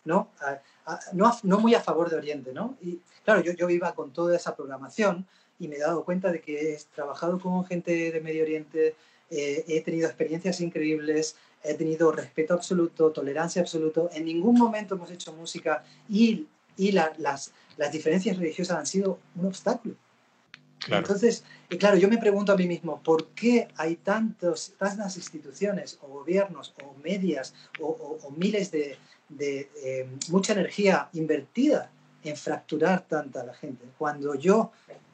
¿no? 0.06 0.30
A- 0.42 0.60
a- 0.92 1.00
no, 1.14 1.32
no 1.44 1.60
muy 1.60 1.76
a 1.76 1.82
favor 1.82 2.10
de 2.10 2.18
Oriente, 2.18 2.52
¿no? 2.54 2.76
Y 2.82 3.00
claro, 3.24 3.42
yo, 3.42 3.54
yo 3.54 3.70
iba 3.70 3.94
con 3.94 4.12
toda 4.12 4.36
esa 4.36 4.56
programación 4.56 5.26
y 5.64 5.68
me 5.70 5.78
he 5.78 5.80
dado 5.80 6.04
cuenta 6.04 6.32
de 6.32 6.42
que 6.42 6.74
he 6.74 6.80
trabajado 6.94 7.40
con 7.40 7.64
gente 7.66 8.12
de 8.12 8.20
Medio 8.20 8.44
Oriente, 8.44 8.96
eh, 9.30 9.64
he 9.68 9.82
tenido 9.82 10.08
experiencias 10.08 10.60
increíbles, 10.60 11.38
he 11.64 11.74
tenido 11.76 12.12
respeto 12.12 12.54
absoluto, 12.54 13.12
tolerancia 13.12 13.62
absoluto. 13.62 14.10
En 14.14 14.26
ningún 14.26 14.56
momento 14.58 14.96
hemos 14.96 15.10
hecho 15.10 15.32
música 15.32 15.84
y, 16.10 16.48
y 16.76 16.92
la- 16.92 17.14
las, 17.18 17.54
las 17.78 17.92
diferencias 17.94 18.38
religiosas 18.38 18.78
han 18.78 18.86
sido 18.86 19.20
un 19.36 19.46
obstáculo. 19.46 19.96
Claro. 20.80 21.04
Entonces, 21.06 21.46
y 21.70 21.78
claro, 21.78 21.96
yo 21.96 22.10
me 22.10 22.18
pregunto 22.18 22.52
a 22.52 22.58
mí 22.58 22.68
mismo, 22.68 23.02
¿por 23.02 23.28
qué 23.30 23.70
hay 23.78 23.96
tantos, 23.96 24.74
tantas 24.78 25.16
instituciones 25.16 25.98
o 26.02 26.08
gobiernos 26.08 26.74
o 26.84 26.94
medias 27.02 27.54
o, 27.80 27.86
o- 27.88 28.20
o 28.28 28.32
miles 28.32 28.70
de, 28.70 28.98
de, 29.30 29.70
eh, 29.82 30.10
mucha 30.28 30.52
energía 30.52 31.08
invertida 31.14 31.90
en 32.24 32.36
fracturar 32.38 33.02
tanta 33.08 33.42
a 33.42 33.46
la 33.46 33.54
gente? 33.54 33.86
Cuando 33.98 34.36
yo, 34.36 34.72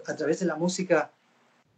a 0.08 0.16
través 0.16 0.40
de 0.40 0.46
la 0.46 0.56
música, 0.56 1.12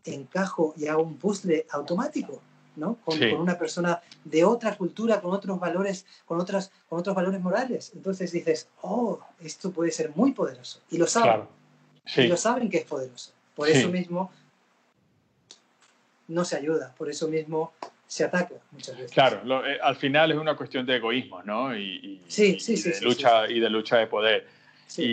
encajo 0.06 0.74
y 0.78 0.88
hago 0.88 1.04
un 1.04 1.18
puzzle 1.18 1.66
automático, 1.72 2.42
¿no? 2.76 2.96
Con, 3.06 3.18
Sí. 3.18 3.30
con 3.32 3.42
una 3.42 3.58
persona 3.58 4.02
de 4.24 4.44
otra 4.44 4.76
cultura, 4.78 5.22
con 5.22 5.32
otros 5.34 5.60
valores, 5.60 6.06
con, 6.26 6.40
otras, 6.40 6.72
con 6.90 7.00
otros 7.00 7.16
valores 7.16 7.40
morales. 7.42 7.92
Entonces 7.96 8.32
dices, 8.32 8.68
oh, 8.82 9.20
esto 9.42 9.72
puede 9.72 9.92
ser 9.92 10.12
muy 10.16 10.32
poderoso. 10.32 10.80
Y 10.90 10.98
lo 10.98 11.06
saben. 11.08 11.30
Claro. 11.32 11.50
Sí. 12.06 12.22
Y 12.22 12.28
lo 12.28 12.38
saben 12.38 12.70
que 12.70 12.78
es 12.78 12.86
poderoso. 12.86 13.32
Por 13.56 13.68
Sí. 13.68 13.74
eso 13.78 13.90
mismo 13.90 14.32
no 16.28 16.46
se 16.46 16.56
ayuda, 16.56 16.94
por 16.98 17.10
eso 17.10 17.28
mismo 17.28 17.74
se 18.08 18.24
ataca 18.24 18.56
muchas 18.72 18.96
veces. 18.98 19.12
Claro, 19.12 19.42
lo- 19.44 19.66
eh, 19.66 19.80
al 19.82 19.96
final 19.96 20.32
es 20.32 20.38
una 20.38 20.56
cuestión 20.56 20.86
de 20.86 20.96
egoísmo, 20.96 21.44
¿no? 21.44 21.76
Y, 21.78 21.82
y- 21.82 22.22
Sí, 22.28 22.58
y- 22.66 22.72
y 22.74 22.82
de 22.82 23.02
lucha 23.02 23.50
y 23.50 23.60
de 23.60 23.70
lucha 23.70 23.98
de 23.98 24.08
poder. 24.08 24.48
Sí. 24.92 25.04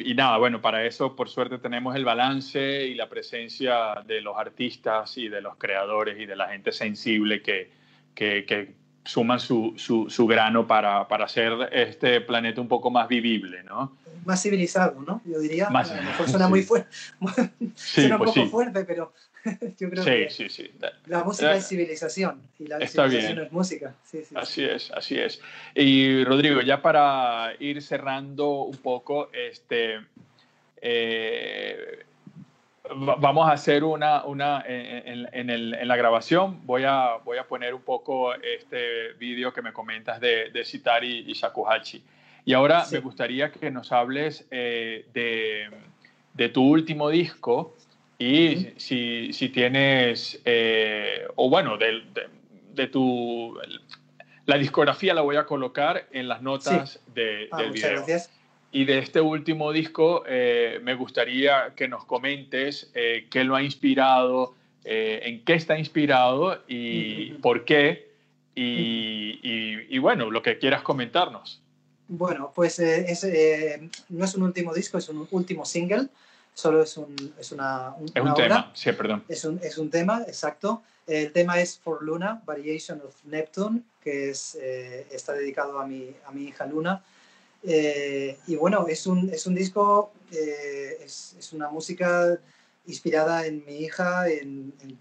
Y, 0.00 0.12
y 0.12 0.14
nada, 0.14 0.38
bueno, 0.38 0.62
para 0.62 0.86
eso 0.86 1.14
por 1.14 1.28
suerte 1.28 1.58
tenemos 1.58 1.94
el 1.94 2.06
balance 2.06 2.86
y 2.86 2.94
la 2.94 3.06
presencia 3.10 3.96
de 4.06 4.22
los 4.22 4.34
artistas 4.38 5.18
y 5.18 5.28
de 5.28 5.42
los 5.42 5.56
creadores 5.58 6.18
y 6.18 6.24
de 6.24 6.36
la 6.36 6.48
gente 6.48 6.72
sensible 6.72 7.42
que, 7.42 7.70
que, 8.14 8.46
que 8.46 8.72
suman 9.04 9.38
su, 9.38 9.74
su, 9.76 10.08
su 10.08 10.26
grano 10.26 10.66
para, 10.66 11.06
para 11.06 11.26
hacer 11.26 11.52
este 11.70 12.22
planeta 12.22 12.62
un 12.62 12.68
poco 12.68 12.90
más 12.90 13.08
vivible, 13.08 13.62
¿no? 13.62 13.98
Más 14.24 14.42
civilizado, 14.42 15.02
¿no? 15.06 15.20
Yo 15.26 15.38
diría, 15.38 15.68
Más- 15.68 15.90
a 15.90 15.96
lo 15.96 16.02
mejor 16.04 16.28
suena 16.30 16.46
sí. 16.46 16.50
muy 16.50 16.62
fuerte, 16.62 16.88
Sí, 17.74 18.00
suena 18.00 18.16
un 18.16 18.22
pues 18.22 18.34
poco 18.34 18.46
fuerte, 18.48 18.84
pero 18.86 19.12
yo 19.78 19.90
creo 19.90 20.02
Sí, 20.04 20.10
que 20.10 20.30
sí, 20.30 20.48
sí. 20.48 20.70
la 21.06 21.24
música 21.24 21.54
Eh, 21.54 21.58
es 21.58 21.68
civilización 21.68 22.40
y 22.58 22.66
la 22.66 22.78
civilización 22.86 23.34
bien. 23.34 23.46
es 23.46 23.52
música. 23.52 23.94
Sí, 24.04 24.18
sí, 24.18 24.24
sí. 24.30 24.34
Así 24.36 24.64
es, 24.64 24.90
así 24.92 25.18
es. 25.18 25.40
Y 25.74 26.24
Rodrigo, 26.24 26.60
ya 26.62 26.82
para 26.82 27.52
ir 27.60 27.82
cerrando 27.82 28.48
un 28.64 28.76
poco, 28.78 29.30
este, 29.32 30.00
eh, 30.82 32.04
va- 32.86 33.16
vamos 33.16 33.48
a 33.48 33.52
hacer 33.52 33.84
una, 33.84 34.24
una 34.24 34.62
en, 34.66 35.28
en- 35.32 35.50
el- 35.50 35.74
en 35.74 35.88
la 35.88 35.96
grabación, 35.96 36.64
voy 36.66 36.84
a, 36.84 37.16
voy 37.24 37.38
a 37.38 37.44
poner 37.44 37.74
un 37.74 37.82
poco 37.82 38.34
este 38.34 39.12
vídeo 39.14 39.52
que 39.52 39.62
me 39.62 39.72
comentas 39.72 40.20
de, 40.20 40.50
de 40.50 40.64
Sitari 40.64 41.24
y 41.26 41.32
Shakuhachi. 41.32 42.02
Y 42.44 42.52
ahora 42.52 42.84
me 42.92 43.00
gustaría 43.00 43.50
que 43.50 43.70
nos 43.72 43.90
hables 43.90 44.46
eh, 44.52 45.04
de, 45.12 45.68
de 46.34 46.48
tu 46.48 46.62
último 46.62 47.08
disco 47.10 47.74
y 48.18 48.56
Ujú. 48.56 48.66
si, 48.78 49.32
si 49.32 49.48
tienes, 49.50 50.40
eh, 50.44 51.26
o 51.36 51.48
bueno, 51.50 51.76
de, 51.76 52.02
de- 52.14 52.28
de 52.74 52.86
tu... 52.88 53.58
La 54.46 54.58
discografía 54.58 55.12
la 55.12 55.22
voy 55.22 55.36
a 55.36 55.44
colocar 55.44 56.06
en 56.12 56.28
las 56.28 56.40
notas 56.42 57.00
de- 57.14 57.48
Ah, 57.50 57.58
del 57.58 57.68
muchas 57.70 57.82
video. 57.82 57.96
gracias. 57.96 58.30
Y 58.72 58.84
de 58.84 58.98
este 58.98 59.20
último 59.20 59.72
disco 59.72 60.24
eh, 60.26 60.78
me 60.82 60.94
gustaría 60.94 61.72
que 61.74 61.88
nos 61.88 62.04
comentes 62.04 62.90
eh, 62.94 63.26
qué 63.30 63.44
lo 63.44 63.56
ha 63.56 63.62
inspirado, 63.62 64.54
eh, 64.84 65.20
en 65.24 65.44
qué 65.44 65.54
está 65.54 65.78
inspirado 65.78 66.62
y 66.68 67.32
Ujú. 67.32 67.40
por 67.40 67.64
qué. 67.64 68.06
Y, 68.54 69.40
y- 69.42 69.86
y 69.94 69.98
bueno, 69.98 70.30
lo 70.30 70.42
que 70.42 70.58
quieras 70.58 70.82
comentarnos. 70.82 71.60
Bueno, 72.08 72.52
pues 72.54 72.78
eh, 72.78 73.04
es, 73.08 73.24
eh, 73.24 73.88
no 74.10 74.24
es 74.24 74.34
un 74.34 74.42
último 74.44 74.72
disco, 74.72 74.96
es 74.98 75.08
un 75.08 75.26
último 75.30 75.64
single, 75.64 76.06
solo 76.56 76.82
es, 76.82 76.96
un, 76.96 77.14
es 77.38 77.52
una, 77.52 77.92
un- 77.98 78.06
Es 78.06 78.12
una 78.14 78.22
un 78.22 78.28
obra. 78.30 78.42
tema, 78.48 78.70
sí, 78.74 78.90
perdón. 78.92 79.24
Es 79.28 79.44
un, 79.44 79.60
es 79.62 79.76
un 79.76 79.90
tema, 79.90 80.22
exacto. 80.26 80.82
El 81.06 81.30
tema 81.30 81.60
es 81.60 81.78
For 81.78 82.02
Luna, 82.02 82.40
Variation 82.46 83.02
of 83.02 83.14
Neptune, 83.26 83.82
que 84.02 84.30
es, 84.30 84.56
eh, 84.58 85.06
está 85.10 85.34
dedicado 85.34 85.78
a 85.78 85.86
mi, 85.86 86.14
a 86.24 86.30
mi 86.32 86.44
hija 86.44 86.64
Luna. 86.64 87.04
Eh, 87.62 88.38
y 88.46 88.56
bueno, 88.56 88.86
es 88.88 89.06
un, 89.06 89.28
es 89.30 89.46
un 89.46 89.54
disco, 89.54 90.12
eh, 90.32 90.96
es, 91.04 91.36
es 91.38 91.52
una 91.52 91.68
música 91.68 92.38
inspirada 92.86 93.44
en 93.46 93.62
mi 93.66 93.80
hija, 93.84 94.26
en, 94.28 94.72
en 94.82 94.98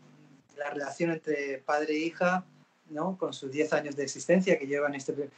la 0.57 0.69
relación 0.71 1.11
entre 1.11 1.59
padre 1.65 1.93
e 1.93 1.99
hija, 1.99 2.43
¿no? 2.89 3.17
con 3.17 3.31
sus 3.33 3.49
10 3.49 3.71
años 3.73 3.95
de 3.95 4.03
existencia 4.03 4.59
que 4.59 4.67
llevan 4.67 4.93
este, 4.93 5.29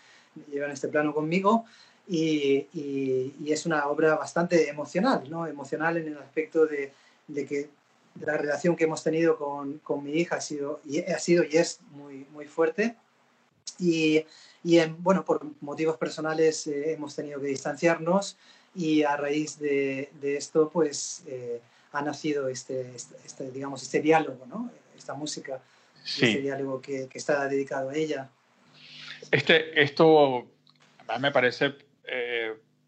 llevan 0.52 0.72
este 0.72 0.88
plano 0.88 1.14
conmigo. 1.14 1.66
Y, 2.08 2.68
y, 2.74 3.52
es 3.52 3.66
una 3.66 3.88
obra 3.88 4.16
bastante 4.16 4.70
emocional, 4.70 5.30
¿no? 5.30 5.46
Emocional 5.46 5.98
en 5.98 6.08
el 6.08 6.18
aspecto 6.18 6.66
de, 6.66 6.94
de 7.28 7.46
que 7.46 7.70
la 8.22 8.38
relación 8.38 8.76
que 8.76 8.86
hemos 8.86 9.04
tenido 9.04 9.38
con, 9.38 9.80
con, 9.80 10.04
mi 10.04 10.14
hija 10.14 10.38
ha 10.38 10.42
sido 10.42 10.80
y, 10.86 11.00
ha 11.00 11.20
sido 11.20 11.44
y 11.44 11.58
es 11.58 11.80
muy, 11.92 12.26
muy 12.32 12.46
fuerte. 12.46 12.96
Y, 13.80 14.26
y 14.64 14.80
en, 14.80 15.02
bueno, 15.04 15.26
por 15.26 15.46
motivos 15.62 15.98
personales 15.98 16.66
eh, 16.68 16.94
hemos 16.94 17.16
tenido 17.16 17.42
que 17.42 17.48
distanciarnos 17.48 18.38
y 18.74 19.04
a 19.04 19.18
raíz 19.18 19.60
de, 19.60 20.10
de 20.22 20.38
esto, 20.38 20.70
pues 20.70 21.24
eh, 21.28 21.62
ha 21.92 22.02
nacido 22.02 22.48
este, 22.48 22.96
este, 22.96 23.16
este, 23.26 23.52
digamos, 23.52 23.84
este 23.84 24.02
diálogo, 24.02 24.46
¿no? 24.46 24.72
Esta 24.98 25.14
música, 25.14 25.60
este 26.06 26.42
diálogo 26.42 26.82
que, 26.82 27.08
que, 27.08 27.18
está 27.18 27.48
dedicado 27.48 27.90
a 27.90 27.96
ella. 27.96 28.30
Este, 29.32 29.82
esto 29.82 30.48
me 31.20 31.32
parece 31.32 31.76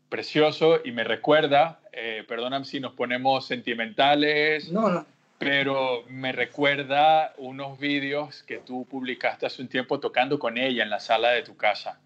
precioso 0.09 0.79
y 0.83 0.91
me 0.91 1.03
recuerda, 1.03 1.79
eh, 1.93 2.23
perdóname 2.27 2.65
si 2.65 2.79
nos 2.79 2.93
ponemos 2.93 3.45
sentimentales, 3.45 4.71
no, 4.71 5.05
pero 5.39 6.03
me 6.09 6.33
recuerda 6.33 7.33
unos 7.37 7.79
vídeos 7.79 8.43
que 8.43 8.57
tú 8.57 8.85
publicaste 8.85 9.45
hace 9.45 9.61
un 9.61 9.69
tiempo 9.69 9.99
tocando 9.99 10.37
con 10.37 10.57
ella 10.57 10.83
en 10.83 10.89
la 10.89 10.99
sala 10.99 11.31
de 11.31 11.43
tu 11.43 11.55
casa. 11.55 11.99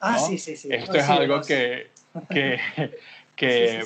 Ah, 0.00 0.18
sí, 0.18 0.36
sí, 0.36 0.56
sí. 0.56 0.68
Esto 0.72 0.96
es 0.96 1.08
algo 1.08 1.40
que, 1.42 1.86
que, 2.28 2.58
que 3.36 3.84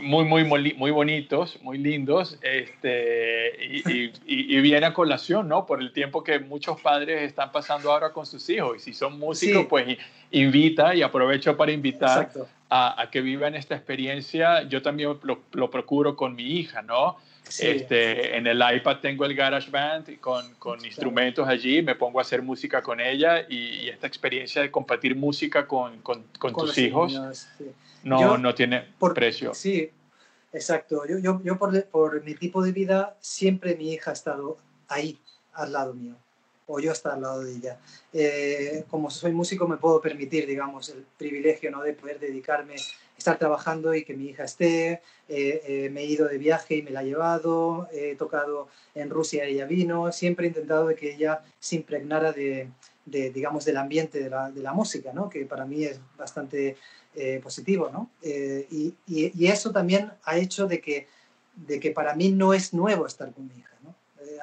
muy, 0.00 0.24
muy, 0.24 0.44
muy 0.44 0.90
bonitos, 0.92 1.60
muy 1.60 1.78
lindos, 1.78 2.38
este, 2.40 3.50
y, 3.66 4.12
y, 4.26 4.60
viene 4.60 4.86
a 4.86 4.94
colación, 4.94 5.48
¿no? 5.48 5.66
Por 5.66 5.80
el 5.80 5.92
tiempo 5.92 6.22
que 6.22 6.38
muchos 6.38 6.80
padres 6.80 7.22
están 7.22 7.50
pasando 7.50 7.90
ahora 7.90 8.12
con 8.12 8.26
sus 8.26 8.48
hijos. 8.48 8.76
Y 8.76 8.80
si 8.80 8.94
son 8.94 9.18
músicos, 9.18 9.66
pues 9.66 9.98
invita 10.30 10.94
y 10.94 11.02
aprovecho 11.02 11.56
para 11.56 11.72
invitar 11.72 12.30
a, 12.68 13.00
a, 13.00 13.10
que 13.10 13.20
vivan 13.20 13.54
esta 13.54 13.74
experiencia. 13.74 14.62
Yo 14.62 14.82
también 14.82 15.18
lo, 15.22 15.40
lo 15.52 15.70
procuro 15.70 16.16
con 16.16 16.34
mi 16.34 16.58
hija, 16.58 16.82
¿no? 16.82 17.16
este, 17.60 18.36
En 18.36 18.46
el 18.46 18.62
iPad 18.76 18.98
tengo 19.00 19.24
el 19.24 19.34
GarageBand 19.34 20.18
con, 20.20 20.54
con 20.54 20.84
instrumentos 20.84 21.46
allí, 21.46 21.82
me 21.82 21.94
pongo 21.94 22.18
a 22.18 22.22
hacer 22.22 22.42
música 22.42 22.82
con 22.82 23.00
ella 23.00 23.46
y, 23.48 23.88
esta 23.88 24.06
experiencia 24.06 24.62
de 24.62 24.70
compartir 24.70 25.14
música 25.16 25.66
con, 25.66 26.00
con, 26.02 26.24
con 26.38 26.54
tus 26.54 26.76
hijos 26.78 27.18
no, 28.02 28.36
no 28.38 28.54
tiene 28.54 28.84
por, 28.98 29.14
precio. 29.14 29.54
Sí, 29.54 29.90
exacto. 30.52 31.06
Yo, 31.08 31.18
yo, 31.18 31.40
yo 31.42 31.58
por, 31.58 31.84
por, 31.86 32.22
mi 32.24 32.34
tipo 32.34 32.62
de 32.62 32.72
vida, 32.72 33.16
siempre 33.20 33.76
mi 33.76 33.92
hija 33.92 34.10
ha 34.10 34.14
estado 34.14 34.58
ahí, 34.88 35.18
al 35.52 35.72
lado 35.72 35.94
mío, 35.94 36.16
o 36.66 36.80
yo 36.80 36.92
estar 36.92 37.12
al 37.12 37.22
lado 37.22 37.44
de 37.44 37.52
ella. 37.52 37.78
Eh, 38.12 38.84
como 38.90 39.10
soy 39.10 39.32
músico, 39.32 39.68
me 39.68 39.76
puedo 39.76 40.00
permitir, 40.00 40.46
digamos, 40.46 40.88
el 40.88 41.04
privilegio 41.16 41.70
¿no? 41.70 41.82
de 41.82 41.92
poder 41.92 42.18
dedicarme, 42.18 42.74
estar 43.16 43.38
trabajando 43.38 43.94
y 43.94 44.04
que 44.04 44.14
mi 44.14 44.26
hija 44.26 44.44
esté. 44.44 45.02
Eh, 45.28 45.62
eh, 45.66 45.90
me 45.92 46.02
he 46.02 46.06
ido 46.06 46.26
de 46.26 46.38
viaje 46.38 46.76
y 46.76 46.82
me 46.82 46.90
la 46.90 47.02
he 47.02 47.06
llevado. 47.06 47.88
He 47.92 48.16
tocado 48.16 48.68
en 48.94 49.10
Rusia, 49.10 49.48
y 49.48 49.54
ella 49.54 49.66
vino. 49.66 50.10
Siempre 50.12 50.46
he 50.46 50.48
intentado 50.48 50.88
de 50.88 50.96
que 50.96 51.14
ella 51.14 51.42
se 51.60 51.76
impregnara 51.76 52.32
de, 52.32 52.70
digamos, 53.04 53.64
del 53.64 53.76
ambiente 53.76 54.18
de 54.18 54.30
la, 54.30 54.72
música, 54.72 55.12
¿no? 55.12 55.30
que 55.30 55.46
para 55.46 55.64
mí 55.64 55.84
es 55.84 56.00
bastante 56.18 56.76
positivo, 57.42 57.88
¿no? 57.90 58.10
Eh, 58.20 58.66
y, 58.70 58.94
y, 59.06 59.46
eso 59.46 59.70
también 59.70 60.12
ha 60.24 60.36
hecho 60.36 60.66
de 60.66 60.82
que, 60.82 61.08
de 61.54 61.80
que 61.80 61.90
para 61.90 62.14
mí 62.14 62.30
no 62.30 62.52
es 62.52 62.74
nuevo 62.74 63.06
estar 63.06 63.32
con 63.32 63.46
mi 63.46 63.54
hija, 63.54 63.75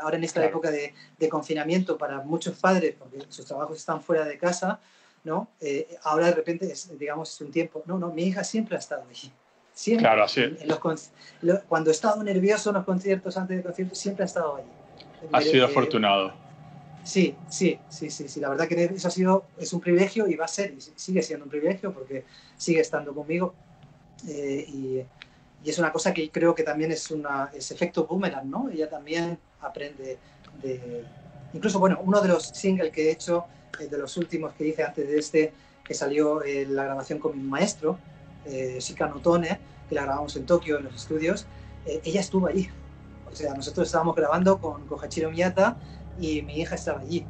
ahora 0.02 0.18
en 0.18 0.24
esta 0.24 0.44
época 0.46 0.72
de, 0.72 0.94
de, 1.18 1.30
confinamiento 1.30 1.98
para 1.98 2.22
muchos 2.22 2.58
padres, 2.58 2.96
porque 2.98 3.20
sus 3.30 3.46
trabajos 3.46 3.78
están 3.78 4.02
fuera 4.02 4.26
de 4.26 4.38
casa, 4.38 4.80
¿no? 5.24 5.50
ahora 6.04 6.28
de 6.28 6.34
repente, 6.34 6.72
es, 6.72 6.98
digamos, 6.98 7.34
es 7.34 7.42
un 7.42 7.52
tiempo, 7.52 7.84
no, 7.86 7.98
no, 7.98 8.12
mi 8.12 8.24
hija 8.24 8.44
siempre 8.44 8.76
ha 8.76 8.80
estado 8.80 9.06
allí. 9.10 9.32
Siempre. 9.74 10.06
Claro, 10.06 10.24
así. 10.24 10.42
En 10.42 10.68
los, 10.68 10.80
cuando 11.68 11.90
he 11.90 11.94
estado 11.94 12.24
nervioso 12.24 12.70
en 12.70 12.76
los 12.76 12.86
conciertos, 12.86 13.38
antes 13.38 13.58
de 13.58 13.64
conciertos, 13.64 13.98
siempre 13.98 14.24
ha 14.24 14.28
estado 14.28 14.58
allí. 14.58 14.68
Ha 15.32 15.42
sido 15.42 15.66
afortunado. 15.66 16.34
Sí, 17.04 17.36
sí, 17.50 17.80
sí, 17.90 18.10
sí, 18.10 18.28
sí. 18.28 18.40
La 18.40 18.50
verdad 18.50 18.68
que 18.68 18.86
eso 18.86 19.08
ha 19.08 19.12
sido, 19.12 19.46
es 19.58 19.74
un 19.74 19.82
privilegio 19.82 20.28
y 20.28 20.36
va 20.36 20.46
a 20.46 20.50
ser, 20.50 20.74
y 20.74 20.80
sigue 20.80 21.22
siendo 21.22 21.46
un 21.46 21.50
privilegio 21.50 21.92
porque 21.94 22.24
sigue 22.56 22.80
estando 22.80 23.14
conmigo. 23.14 23.54
Eh, 24.28 24.66
y, 24.68 25.06
y, 25.64 25.70
es 25.70 25.80
una 25.80 25.92
cosa 25.92 26.14
que 26.14 26.30
creo 26.30 26.56
que 26.56 26.64
también 26.64 26.92
es, 26.92 27.12
una, 27.12 27.50
es 27.54 27.72
efecto 27.72 28.06
boomerang, 28.06 28.50
¿no? 28.50 28.70
Ella 28.70 28.90
también 28.90 29.38
aprende 29.64 30.18
de... 30.62 31.06
Incluso, 31.54 31.80
bueno, 31.80 32.00
uno 32.04 32.20
de 32.20 32.30
los 32.30 32.44
singles 32.44 32.92
que 32.92 33.10
he 33.10 33.12
hecho, 33.12 33.46
eh, 33.80 33.88
de 33.88 33.98
los 33.98 34.18
últimos 34.18 34.54
que 34.54 34.68
hice 34.68 34.84
antes 34.84 35.08
de 35.08 35.18
este, 35.18 35.54
que 35.84 35.94
salió 35.94 36.44
en 36.44 36.76
la 36.76 36.86
grabación 36.86 37.20
con 37.20 37.38
mi 37.38 37.44
maestro, 37.44 37.98
eh, 38.46 38.78
Shika 38.80 39.08
Notone, 39.08 39.60
que 39.88 39.96
la 39.96 40.04
grabamos 40.04 40.36
en 40.36 40.46
Tokio, 40.46 40.78
en 40.78 40.86
los 40.86 40.96
estudios, 40.96 41.46
eh, 41.86 42.02
ella 42.04 42.22
estuvo 42.22 42.48
allí. 42.48 42.70
O 43.32 43.36
sea, 43.36 43.54
nosotros 43.54 43.88
estábamos 43.88 44.16
grabando 44.16 44.60
con, 44.60 44.86
con 44.88 45.04
Hachiro 45.04 45.30
Miyata 45.30 45.78
y 46.20 46.42
mi 46.42 46.60
hija 46.60 46.76
estaba 46.76 47.02
allí. 47.02 47.26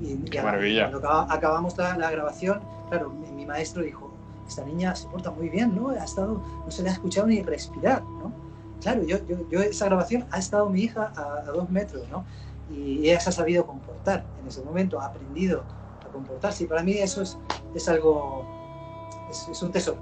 Y, 0.00 0.16
Qué 0.30 0.42
maravilla. 0.42 0.90
Cuando 0.90 1.08
acabamos 1.08 1.76
la, 1.76 1.96
la, 1.96 2.10
grabación, 2.10 2.60
claro, 2.88 3.10
mi, 3.10 3.30
mi, 3.32 3.46
maestro 3.46 3.82
dijo, 3.82 4.12
esta 4.46 4.64
niña 4.64 4.94
se 4.94 5.08
porta 5.08 5.30
muy 5.30 5.48
bien, 5.48 5.74
¿no? 5.74 5.88
Ha 5.90 6.04
estado, 6.04 6.42
no 6.64 6.70
se 6.70 6.82
le 6.82 6.90
ha 6.90 6.92
escuchado 6.92 7.26
ni 7.26 7.42
respirar, 7.42 8.02
¿no? 8.02 8.45
Claro, 8.86 9.02
yo, 9.02 9.18
yo, 9.26 9.36
yo 9.50 9.60
esa 9.62 9.86
grabación 9.86 10.26
ha 10.30 10.38
estado 10.38 10.70
mi 10.70 10.82
hija 10.82 11.12
a, 11.16 11.40
a, 11.40 11.42
dos 11.46 11.68
metros, 11.70 12.08
¿no? 12.08 12.24
Y 12.70 13.10
ella 13.10 13.18
se 13.18 13.30
ha 13.30 13.32
sabido 13.32 13.66
comportar 13.66 14.24
en 14.40 14.46
ese 14.46 14.62
momento, 14.62 15.00
ha 15.00 15.06
aprendido 15.06 15.64
a 16.08 16.12
comportarse. 16.12 16.62
Y 16.62 16.66
para 16.68 16.84
mí 16.84 16.92
eso 16.92 17.20
es, 17.20 17.36
es 17.74 17.88
algo, 17.88 18.46
es, 19.28 19.48
es 19.50 19.60
un 19.60 19.72
tesoro. 19.72 19.98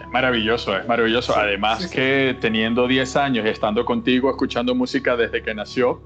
Es 0.00 0.06
maravilloso, 0.10 0.76
es 0.76 0.86
maravilloso. 0.86 1.32
Sí, 1.32 1.40
Además 1.42 1.82
sí, 1.82 1.90
que 1.90 2.38
teniendo 2.40 2.86
10 2.86 3.16
años 3.16 3.44
y 3.44 3.48
estando 3.48 3.84
contigo, 3.84 4.30
escuchando 4.30 4.76
música 4.76 5.16
desde 5.16 5.42
que 5.42 5.52
nació, 5.52 6.00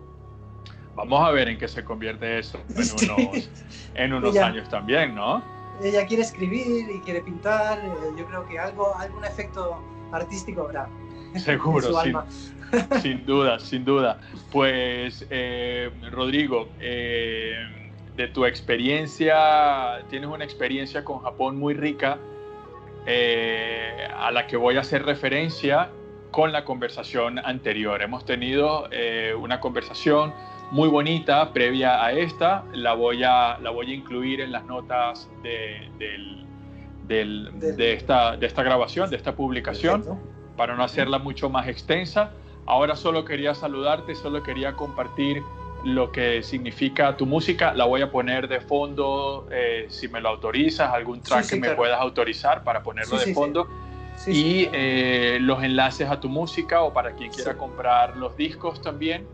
Vamos 0.97 1.29
a 1.29 1.31
ver 1.33 1.49
en 1.49 1.59
qué 1.59 1.69
se 1.69 1.85
convierte 1.85 2.39
eso 2.39 2.57
en 2.69 3.11
unos, 3.19 3.51
en 3.95 4.13
unos 4.15 4.35
ella, 4.35 4.47
años 4.47 4.69
también, 4.71 5.15
¿no? 5.15 5.43
Ella 5.83 6.07
quiere 6.07 6.23
escribir 6.23 6.89
y 6.89 7.01
quiere 7.01 7.21
pintar. 7.21 7.81
Eh, 7.81 7.91
yo 8.17 8.25
creo 8.27 8.47
que 8.47 8.59
algo, 8.59 8.97
algún 8.97 9.25
efecto 9.25 9.83
artístico 10.13 10.63
habrá. 10.63 10.89
Seguro, 11.39 12.01
sin, 12.03 12.17
sin, 13.03 13.27
duda, 13.27 13.59
sin 13.59 13.85
duda. 13.85 14.19
Pues, 14.53 15.27
eh, 15.31 15.91
Rodrigo, 16.11 16.69
eh, 16.81 17.57
de 18.17 18.29
tu 18.29 18.45
experiencia, 18.45 20.03
tienes 20.09 20.31
una 20.31 20.45
experiencia 20.45 21.05
con 21.05 21.21
Japón 21.21 21.59
muy 21.59 21.75
rica, 21.75 22.19
eh, 23.07 24.09
a 24.17 24.31
la 24.31 24.47
que 24.47 24.57
voy 24.57 24.77
a 24.77 24.81
hacer 24.81 25.05
referencia 25.05 25.91
con 26.31 26.53
la 26.53 26.65
conversación 26.65 27.39
anterior. 27.39 28.03
Hemos 28.03 28.25
tenido 28.25 28.89
una 29.39 29.61
conversación 29.61 30.33
muy 30.71 30.89
bonita 30.89 31.53
previa 31.53 32.05
a 32.05 32.13
esta. 32.13 32.65
La 32.73 32.95
voy 32.95 33.23
a, 33.23 33.59
la 33.59 33.71
voy 33.71 33.93
a 33.93 33.95
incluir 33.95 34.41
en 34.41 34.51
las 34.51 34.65
notas 34.65 35.29
de, 35.45 35.89
del, 35.99 36.45
del, 37.07 37.77
de, 37.77 37.93
esta, 37.93 38.37
de 38.37 38.47
esta 38.47 38.65
grabación, 38.65 39.11
de 39.11 39.17
esta 39.17 39.37
publicación, 39.37 40.03
Perfecto. 40.03 40.35
Para 40.57 40.75
no 40.77 40.85
hacerla 40.85 41.19
mucho 41.19 41.49
más 41.49 41.69
extensa. 41.69 42.33
Ahora 42.67 42.97
solo 42.97 43.25
quería 43.25 43.55
saludarte, 43.55 44.15
solo 44.15 44.43
quería 44.43 44.75
compartir 44.75 45.43
lo 45.85 46.11
que 46.11 46.43
significa 46.43 47.17
tu 47.17 47.27
música. 47.27 47.75
La 47.75 47.85
voy 47.85 48.01
a 48.01 48.11
poner 48.11 48.49
de 48.49 48.61
fondo, 48.61 49.47
eh, 49.51 49.87
si 49.91 50.09
me 50.09 50.21
lo 50.21 50.31
autorizas, 50.31 50.93
algún 50.93 51.21
track 51.21 51.43
sí, 51.43 51.49
sí, 51.49 51.55
que 51.55 51.61
me 51.61 51.67
claro. 51.69 51.77
puedas 51.77 52.01
autorizar 52.01 52.65
para 52.65 52.83
ponerlo 52.83 53.19
sí, 53.19 53.31
de 53.31 53.35
fondo. 53.35 53.69
y 54.27 54.69
eh, 54.73 55.39
los 55.41 55.63
enlaces 55.63 56.09
a 56.09 56.21
tu 56.21 56.29
música 56.29 56.83
o 56.83 56.93
para 56.93 57.13
quien 57.13 57.31
quiera 57.31 57.57
comprar 57.57 58.17
los 58.17 58.37
discos 58.37 58.81
también 58.81 59.27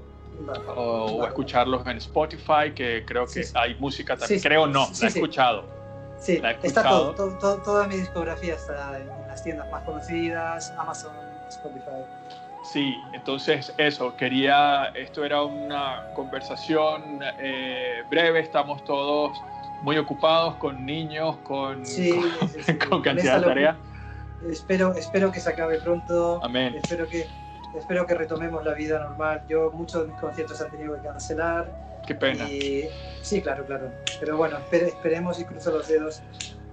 o, 0.75 1.07
o, 1.21 1.27
escucharlos 1.27 1.87
en 1.87 1.99
Spotify, 1.99 2.73
que 2.75 3.05
creo 3.07 3.27
que 3.27 3.45
hay 3.55 3.75
música 3.79 4.17
también. 4.17 4.41
creo 4.41 4.67
no, 4.67 4.89
la 5.01 5.07
he 5.07 5.09
escuchado. 5.09 5.65
Sí, 6.19 6.39
la 6.39 6.51
he 6.51 6.55
escuchado. 6.55 7.13
está 7.13 7.17
todo, 7.17 7.39
todo, 7.39 7.63
toda 7.63 7.87
mi 7.87 7.97
discografía 7.97 8.55
está 8.55 8.99
en, 8.99 9.20
las 9.31 9.43
tiendas 9.43 9.71
más 9.71 9.83
conocidas, 9.85 10.75
Amazon, 10.77 11.13
Spotify. 11.49 12.05
Sí, 12.65 13.01
entonces 13.13 13.73
eso, 13.79 14.15
quería, 14.17 14.87
esto 14.95 15.25
era 15.25 15.43
una 15.43 16.13
conversación 16.15 17.21
eh, 17.39 18.03
breve, 18.11 18.41
estamos 18.41 18.85
todos 18.85 19.41
muy 19.83 19.97
ocupados 19.97 20.57
con 20.57 20.85
niños, 20.85 21.37
con, 21.45 21.87
sí, 21.87 22.13
con, 22.77 22.89
con 22.91 23.03
cantidad 23.03 23.41
de 23.41 23.47
tareas. 23.47 23.77
Espero, 24.51 24.95
espero 24.95 25.31
que 25.31 25.41
se 25.41 25.51
acabe 25.51 25.81
pronto. 25.81 26.41
Amén. 26.43 26.75
Espero 26.83 27.07
que, 27.09 27.27
espero 27.79 28.05
que 28.07 28.15
retomemos 28.15 28.65
la 28.65 28.75
vida 28.75 28.99
normal. 28.99 29.43
Yo 29.49 29.71
muchos 29.71 30.03
de 30.03 30.13
mis 30.13 30.21
conciertos 30.21 30.61
han 30.61 30.71
tenido 30.71 30.97
que 30.97 31.03
cancelar. 31.03 31.71
Qué 32.07 32.15
pena. 32.15 32.49
Y, 32.49 32.89
sí, 33.23 33.41
claro, 33.41 33.65
claro. 33.65 33.91
Pero 34.19 34.37
bueno, 34.37 34.59
espere, 34.59 34.89
esperemos 34.89 35.39
y 35.39 35.45
cruzo 35.45 35.71
los 35.71 35.89
dedos 35.89 36.23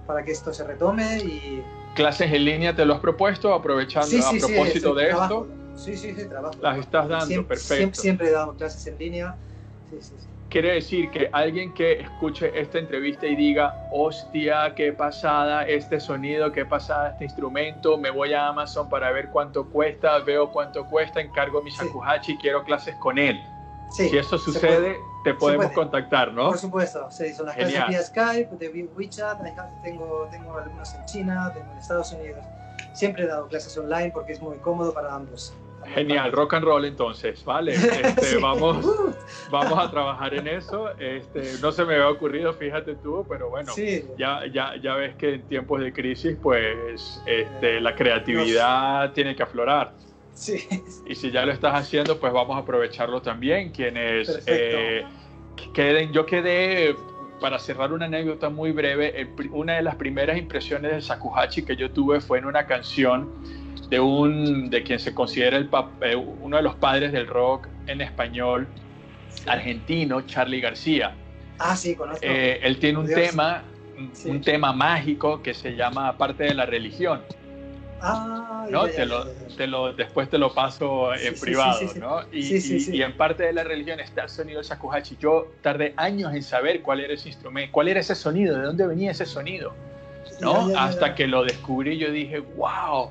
para 0.08 0.24
que 0.24 0.32
esto 0.32 0.54
se 0.54 0.64
retome 0.64 1.18
y... 1.18 1.62
¿Clases 1.94 2.32
en 2.32 2.46
línea 2.46 2.74
te 2.74 2.86
lo 2.86 2.94
has 2.94 3.00
propuesto 3.00 3.52
aprovechando 3.52 4.08
sí, 4.08 4.22
sí, 4.22 4.38
a 4.38 4.46
propósito 4.46 4.94
sí, 4.94 5.00
de 5.02 5.08
trabajo. 5.08 5.46
esto? 5.50 5.76
Sí, 5.76 5.96
sí, 5.98 6.14
sí, 6.14 6.26
trabajo. 6.26 6.54
Las 6.62 6.78
estás 6.78 7.08
dando, 7.08 7.26
siempre, 7.26 7.56
perfecto. 7.56 7.74
Siempre, 7.76 8.00
siempre, 8.00 8.30
dado 8.30 8.56
clases 8.56 8.86
en 8.86 8.98
línea. 8.98 9.36
Sí, 9.90 10.00
sí, 10.00 10.14
sí. 10.18 10.26
quiere 10.48 10.72
decir 10.72 11.10
que 11.10 11.28
alguien 11.30 11.74
que 11.74 12.00
escuche 12.00 12.58
esta 12.58 12.78
entrevista 12.78 13.26
y 13.26 13.36
diga, 13.36 13.74
hostia, 13.92 14.74
qué 14.74 14.94
pasada 14.94 15.66
este 15.66 16.00
sonido, 16.00 16.52
qué 16.52 16.64
pasada 16.64 17.10
este 17.10 17.24
instrumento, 17.24 17.98
me 17.98 18.10
voy 18.10 18.32
a 18.32 18.48
Amazon 18.48 18.88
para 18.88 19.12
ver 19.12 19.28
cuánto 19.30 19.68
cuesta, 19.68 20.18
veo 20.20 20.50
cuánto 20.50 20.86
cuesta, 20.86 21.20
encargo 21.20 21.60
mi 21.60 21.70
shakuhachi 21.70 22.38
quiero 22.38 22.64
clases 22.64 22.94
con 22.96 23.18
él. 23.18 23.44
si 23.90 24.16
eso 24.16 24.38
sucede, 24.38 24.98
te 25.32 25.38
podemos 25.38 25.72
contactar, 25.72 26.32
¿no? 26.32 26.48
Por 26.48 26.58
supuesto, 26.58 27.10
sí, 27.10 27.32
son 27.32 27.46
las 27.46 27.56
clases 27.56 27.88
vía 27.88 28.02
Skype, 28.02 28.56
de 28.56 28.88
WeChat, 28.96 29.40
tengo, 29.82 30.28
tengo 30.30 30.58
algunas 30.58 30.94
en 30.94 31.04
China, 31.06 31.50
tengo 31.54 31.70
en 31.72 31.78
Estados 31.78 32.12
Unidos. 32.12 32.44
Siempre 32.92 33.24
he 33.24 33.26
dado 33.26 33.46
clases 33.48 33.76
online 33.76 34.10
porque 34.12 34.32
es 34.32 34.40
muy 34.40 34.56
cómodo 34.58 34.92
para 34.92 35.14
ambos. 35.14 35.54
Genial, 35.94 36.32
rock 36.32 36.54
and 36.54 36.64
roll 36.64 36.84
entonces, 36.84 37.44
¿vale? 37.44 37.74
Este, 38.04 38.36
vamos, 38.38 38.84
vamos 39.50 39.78
a 39.78 39.90
trabajar 39.90 40.34
en 40.34 40.48
eso. 40.48 40.90
Este, 40.98 41.52
no 41.60 41.72
se 41.72 41.84
me 41.84 41.94
había 41.94 42.08
ocurrido, 42.08 42.52
fíjate 42.52 42.96
tú, 42.96 43.24
pero 43.28 43.48
bueno, 43.50 43.72
ya, 44.18 44.42
ya, 44.52 44.76
ya 44.76 44.94
ves 44.94 45.14
que 45.16 45.34
en 45.34 45.42
tiempos 45.42 45.80
de 45.80 45.92
crisis, 45.92 46.36
pues 46.42 47.22
este, 47.26 47.80
la 47.80 47.94
creatividad 47.94 49.12
tiene 49.12 49.36
que 49.36 49.42
aflorar. 49.42 49.92
Sí. 50.38 50.68
Y 51.04 51.16
si 51.16 51.32
ya 51.32 51.44
lo 51.44 51.52
estás 51.52 51.74
haciendo, 51.74 52.20
pues 52.20 52.32
vamos 52.32 52.56
a 52.56 52.60
aprovecharlo 52.60 53.20
también. 53.20 53.70
Quienes 53.70 54.40
eh, 54.46 55.02
queden, 55.74 56.12
yo 56.12 56.24
quedé, 56.26 56.94
para 57.40 57.58
cerrar 57.58 57.92
una 57.92 58.04
anécdota 58.04 58.48
muy 58.48 58.70
breve, 58.70 59.28
una 59.50 59.74
de 59.74 59.82
las 59.82 59.96
primeras 59.96 60.38
impresiones 60.38 60.92
de 60.92 61.02
Sakuhachi 61.02 61.64
que 61.64 61.74
yo 61.74 61.90
tuve 61.90 62.20
fue 62.20 62.38
en 62.38 62.44
una 62.44 62.66
canción 62.66 63.28
de, 63.90 63.98
un, 63.98 64.70
de 64.70 64.84
quien 64.84 65.00
se 65.00 65.12
considera 65.12 65.56
el, 65.56 65.68
eh, 66.02 66.14
uno 66.14 66.56
de 66.56 66.62
los 66.62 66.76
padres 66.76 67.10
del 67.10 67.26
rock 67.26 67.66
en 67.88 68.00
español 68.00 68.68
argentino, 69.44 70.20
Charlie 70.22 70.60
García. 70.60 71.16
Ah, 71.58 71.74
sí, 71.74 71.96
conozco. 71.96 72.20
Eh, 72.22 72.60
él 72.62 72.78
tiene 72.78 73.00
un 73.00 73.06
tema, 73.06 73.64
un 74.24 74.40
tema 74.40 74.72
mágico 74.72 75.42
que 75.42 75.52
se 75.52 75.74
llama 75.74 76.16
Parte 76.16 76.44
de 76.44 76.54
la 76.54 76.64
religión. 76.64 77.22
Ah, 78.00 78.66
¿no? 78.70 78.86
te, 78.86 79.04
lo, 79.06 79.26
te 79.56 79.66
lo, 79.66 79.92
después 79.92 80.30
te 80.30 80.38
lo 80.38 80.54
paso 80.54 81.14
en 81.14 81.38
privado, 81.38 81.80
¿no? 81.96 82.20
Y, 82.32 82.96
y, 82.96 83.02
en 83.02 83.16
parte 83.16 83.42
de 83.42 83.52
la 83.52 83.64
religión 83.64 83.98
está 83.98 84.22
el 84.22 84.28
sonido 84.28 84.62
shakuhachi. 84.62 85.16
Yo 85.18 85.48
tardé 85.62 85.94
años 85.96 86.32
en 86.32 86.42
saber 86.42 86.82
cuál 86.82 87.00
era 87.00 87.14
ese 87.14 87.28
instrumento, 87.28 87.72
cuál 87.72 87.88
era 87.88 88.00
ese 88.00 88.14
sonido, 88.14 88.56
de 88.56 88.64
dónde 88.64 88.86
venía 88.86 89.10
ese 89.10 89.26
sonido, 89.26 89.74
¿no? 90.40 90.70
Hasta 90.78 91.14
que 91.14 91.26
lo 91.26 91.42
descubrí 91.42 91.98
yo 91.98 92.12
dije, 92.12 92.38
wow, 92.38 93.10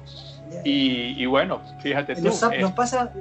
y, 0.63 1.25
bueno, 1.25 1.61
fíjate 1.81 2.15
tú. 2.15 2.23
Nos, 2.23 2.43
eh, 2.43 2.73
pasa, 2.75 3.11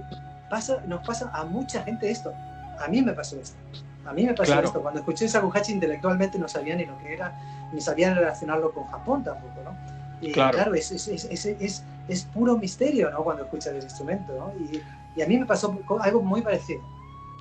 pasa, 0.49 0.83
nos 0.87 1.07
pasa 1.07 1.31
a 1.33 1.45
mucha 1.45 1.83
gente 1.83 2.11
esto. 2.11 2.33
A 2.79 2.89
mí 2.89 3.03
me 3.03 3.13
pasó 3.13 3.37
esto. 3.41 3.57
A 4.05 4.13
mí 4.13 4.25
me 4.25 4.35
pasó 4.35 4.61
esto. 4.61 4.81
Cuando 4.81 5.01
escuché 5.01 5.29
Sakuhachi 5.29 5.73
intelectualmente 5.73 6.39
no 6.39 6.49
sabía 6.49 6.77
ni 6.77 6.85
lo 6.85 6.97
que 6.99 7.15
era, 7.15 7.37
ni 7.73 7.81
sabía 7.81 8.15
relacionarlo 8.15 8.73
con 8.73 8.87
Japón 8.87 9.25
tampoco, 9.25 9.63
¿no? 9.65 9.96
Y 10.21 10.33
claro, 10.33 10.75
es, 10.75 10.91
es, 10.91 11.09
es, 11.09 11.85
es, 12.09 12.23
puro 12.33 12.57
misterio, 12.57 13.11
¿no? 13.11 13.23
Cuando 13.23 13.45
escuchas 13.45 13.75
el 13.75 13.83
instrumento, 13.83 14.33
¿no? 14.33 14.53
Y, 14.65 14.83
y, 15.17 15.23
a 15.23 15.27
mí 15.27 15.39
me 15.39 15.47
pasó 15.47 15.79
algo 16.01 16.23
muy 16.23 16.43
parecido. 16.43 16.81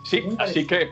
Sí, 0.04 0.24
así 0.40 0.68
que 0.68 0.90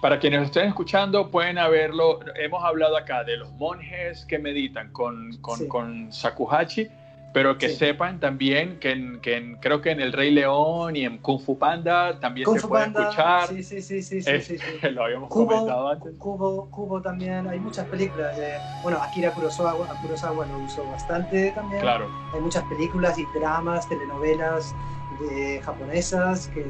para 0.00 0.18
quienes 0.18 0.42
estén 0.42 0.66
escuchando 0.66 1.30
pueden 1.30 1.58
haberlo, 1.58 2.20
hemos 2.36 2.62
hablado 2.64 2.96
acá 2.96 3.24
de 3.24 3.36
los 3.36 3.50
monjes 3.52 4.24
que 4.26 4.38
meditan 4.38 4.90
con, 4.92 5.36
con, 5.40 5.68
con 5.68 6.12
Sakuhachi 6.12 6.88
pero 7.32 7.56
que 7.56 7.70
sepan 7.70 8.20
también 8.20 8.78
que, 8.78 8.92
en, 8.92 9.20
que 9.20 9.56
creo 9.60 9.80
que 9.80 9.90
en 9.90 10.00
El 10.00 10.12
Rey 10.12 10.30
León 10.30 10.96
y 10.96 11.04
en 11.04 11.18
Kung 11.18 11.40
Fu 11.40 11.58
Panda 11.58 12.18
también 12.20 12.46
se 12.48 12.66
puede 12.66 12.86
escuchar. 12.86 13.48
Sí, 13.48 13.62
sí, 13.62 13.80
sí, 13.80 14.02
sí, 14.02 14.22
sí, 14.22 14.58
Lo 14.90 15.04
habíamos 15.04 15.30
comentado 15.30 15.88
antes. 15.88 16.12
Cubo, 16.18 16.68
Cubo 16.70 17.00
también, 17.00 17.48
hay 17.48 17.58
muchas 17.58 17.86
películas. 17.86 18.36
De, 18.36 18.54
bueno, 18.82 18.98
Akira 19.00 19.30
Kurosawa, 19.32 19.86
Kurosawa 20.02 20.46
lo 20.46 20.58
usó 20.58 20.84
bastante 20.90 21.52
también. 21.52 21.80
Claro. 21.80 22.08
Hay 22.34 22.40
muchas 22.40 22.64
películas 22.64 23.18
y 23.18 23.24
dramas, 23.38 23.88
telenovelas 23.88 24.74
de 25.20 25.60
japonesas 25.62 26.48
que 26.48 26.64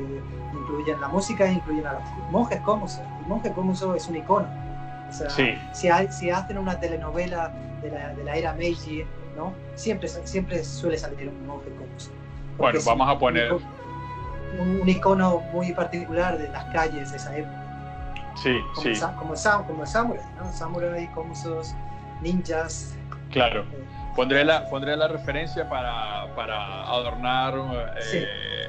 incluyen 0.52 1.00
la 1.00 1.08
música, 1.08 1.50
incluyen 1.50 1.86
a 1.86 1.94
los 1.94 2.02
monjes 2.30 2.60
Komuso. 2.60 3.02
El 3.20 3.26
monje 3.26 3.52
Komuso 3.52 3.94
es 3.94 4.06
un 4.08 4.16
icono. 4.16 4.48
O 5.08 5.12
sea, 5.12 5.28
sí. 5.28 5.54
si, 5.72 5.88
hay, 5.88 6.08
si 6.08 6.30
hacen 6.30 6.56
una 6.56 6.78
telenovela 6.78 7.52
de 7.82 7.90
la, 7.90 8.14
de 8.14 8.24
la 8.24 8.36
era 8.36 8.52
Meiji 8.54 9.04
¿no? 9.36 9.52
Siempre, 9.74 10.08
siempre 10.08 10.64
suele 10.64 10.98
salir 10.98 11.28
un 11.28 11.46
monje 11.46 11.68
como 11.70 11.88
Bueno, 12.58 12.78
vamos 12.84 13.08
a 13.08 13.18
poner... 13.18 13.52
Un, 14.58 14.86
icono 14.86 15.40
muy 15.52 15.72
particular 15.72 16.36
de 16.36 16.48
las 16.48 16.64
calles 16.66 17.10
de 17.10 17.16
esa 17.16 17.36
época. 17.36 17.58
Sí, 18.36 18.60
como 18.74 18.94
sí. 18.94 19.00
como, 19.18 19.66
como 19.66 19.86
samurai, 19.86 20.24
¿no? 20.36 20.52
Samurai, 20.52 21.10
como 21.14 21.32
esos 21.32 21.74
ninjas. 22.20 22.94
Claro. 23.30 23.62
Eh, 23.62 23.84
pondré, 24.14 24.44
la, 24.44 24.68
pondré 24.68 24.94
la 24.94 25.08
referencia 25.08 25.66
para, 25.70 26.34
para 26.34 26.82
adornar, 26.82 27.54
eh, 28.12 28.68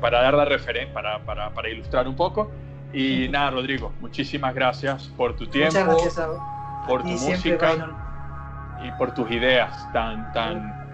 para 0.00 0.22
dar 0.22 0.34
la 0.34 0.44
referencia, 0.44 0.92
para, 0.92 1.20
para, 1.20 1.50
para, 1.50 1.68
ilustrar 1.68 2.08
un 2.08 2.16
poco. 2.16 2.50
Y 2.92 3.28
nada, 3.28 3.50
Rodrigo, 3.52 3.92
muchísimas 4.00 4.54
gracias 4.54 5.04
por 5.16 5.36
tu 5.36 5.46
tiempo, 5.46 5.72
gracias 5.72 6.20
por 6.88 7.02
tu 7.02 7.08
música 7.08 8.05
y 8.82 8.90
por 8.92 9.14
tus 9.14 9.30
ideas 9.30 9.72
tan, 9.92 10.32
tan, 10.32 10.86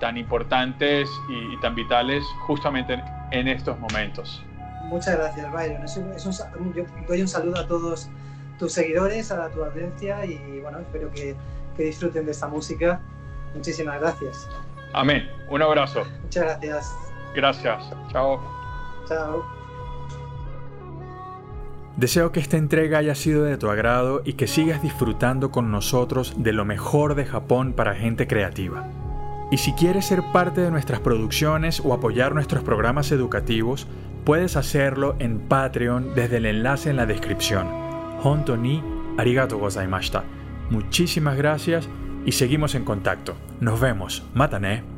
tan 0.00 0.16
importantes 0.16 1.08
y, 1.28 1.58
tan 1.60 1.74
vitales 1.74 2.24
justamente 2.46 3.02
en, 3.30 3.48
estos 3.48 3.78
momentos. 3.78 4.44
Muchas 4.84 5.16
gracias, 5.16 5.52
Byron. 5.52 5.86
yo 6.74 6.84
doy 7.06 7.20
un 7.20 7.28
saludo 7.28 7.60
a 7.60 7.66
todos 7.66 8.08
tus 8.58 8.72
seguidores, 8.72 9.30
a 9.30 9.48
tu 9.50 9.62
audiencia 9.62 10.24
y 10.24 10.60
bueno, 10.60 10.78
espero 10.78 11.10
que, 11.12 11.36
que 11.76 11.84
disfruten 11.84 12.24
de 12.24 12.32
esta 12.32 12.48
música. 12.48 13.00
Muchísimas 13.54 14.00
gracias. 14.00 14.48
Amén. 14.92 15.28
Un 15.48 15.62
abrazo. 15.62 16.04
Muchas 16.22 16.44
gracias. 16.44 16.94
Gracias. 17.34 17.90
Chao. 18.10 18.40
Chao. 19.06 19.57
Deseo 21.98 22.30
que 22.30 22.38
esta 22.38 22.56
entrega 22.56 22.98
haya 22.98 23.16
sido 23.16 23.42
de 23.42 23.56
tu 23.56 23.68
agrado 23.68 24.22
y 24.24 24.34
que 24.34 24.46
sigas 24.46 24.80
disfrutando 24.80 25.50
con 25.50 25.72
nosotros 25.72 26.32
de 26.38 26.52
lo 26.52 26.64
mejor 26.64 27.16
de 27.16 27.24
Japón 27.24 27.72
para 27.72 27.96
gente 27.96 28.28
creativa. 28.28 28.88
Y 29.50 29.56
si 29.56 29.72
quieres 29.72 30.06
ser 30.06 30.22
parte 30.32 30.60
de 30.60 30.70
nuestras 30.70 31.00
producciones 31.00 31.82
o 31.84 31.92
apoyar 31.92 32.34
nuestros 32.34 32.62
programas 32.62 33.10
educativos, 33.10 33.88
puedes 34.24 34.54
hacerlo 34.54 35.16
en 35.18 35.40
Patreon 35.40 36.14
desde 36.14 36.36
el 36.36 36.46
enlace 36.46 36.90
en 36.90 36.96
la 36.98 37.06
descripción. 37.06 37.66
Honto 38.22 38.56
ni 38.56 38.80
arigato 39.16 39.58
gozaimashita. 39.58 40.22
Muchísimas 40.70 41.36
gracias 41.36 41.88
y 42.24 42.30
seguimos 42.30 42.76
en 42.76 42.84
contacto. 42.84 43.34
Nos 43.58 43.80
vemos. 43.80 44.22
Matane. 44.34 44.97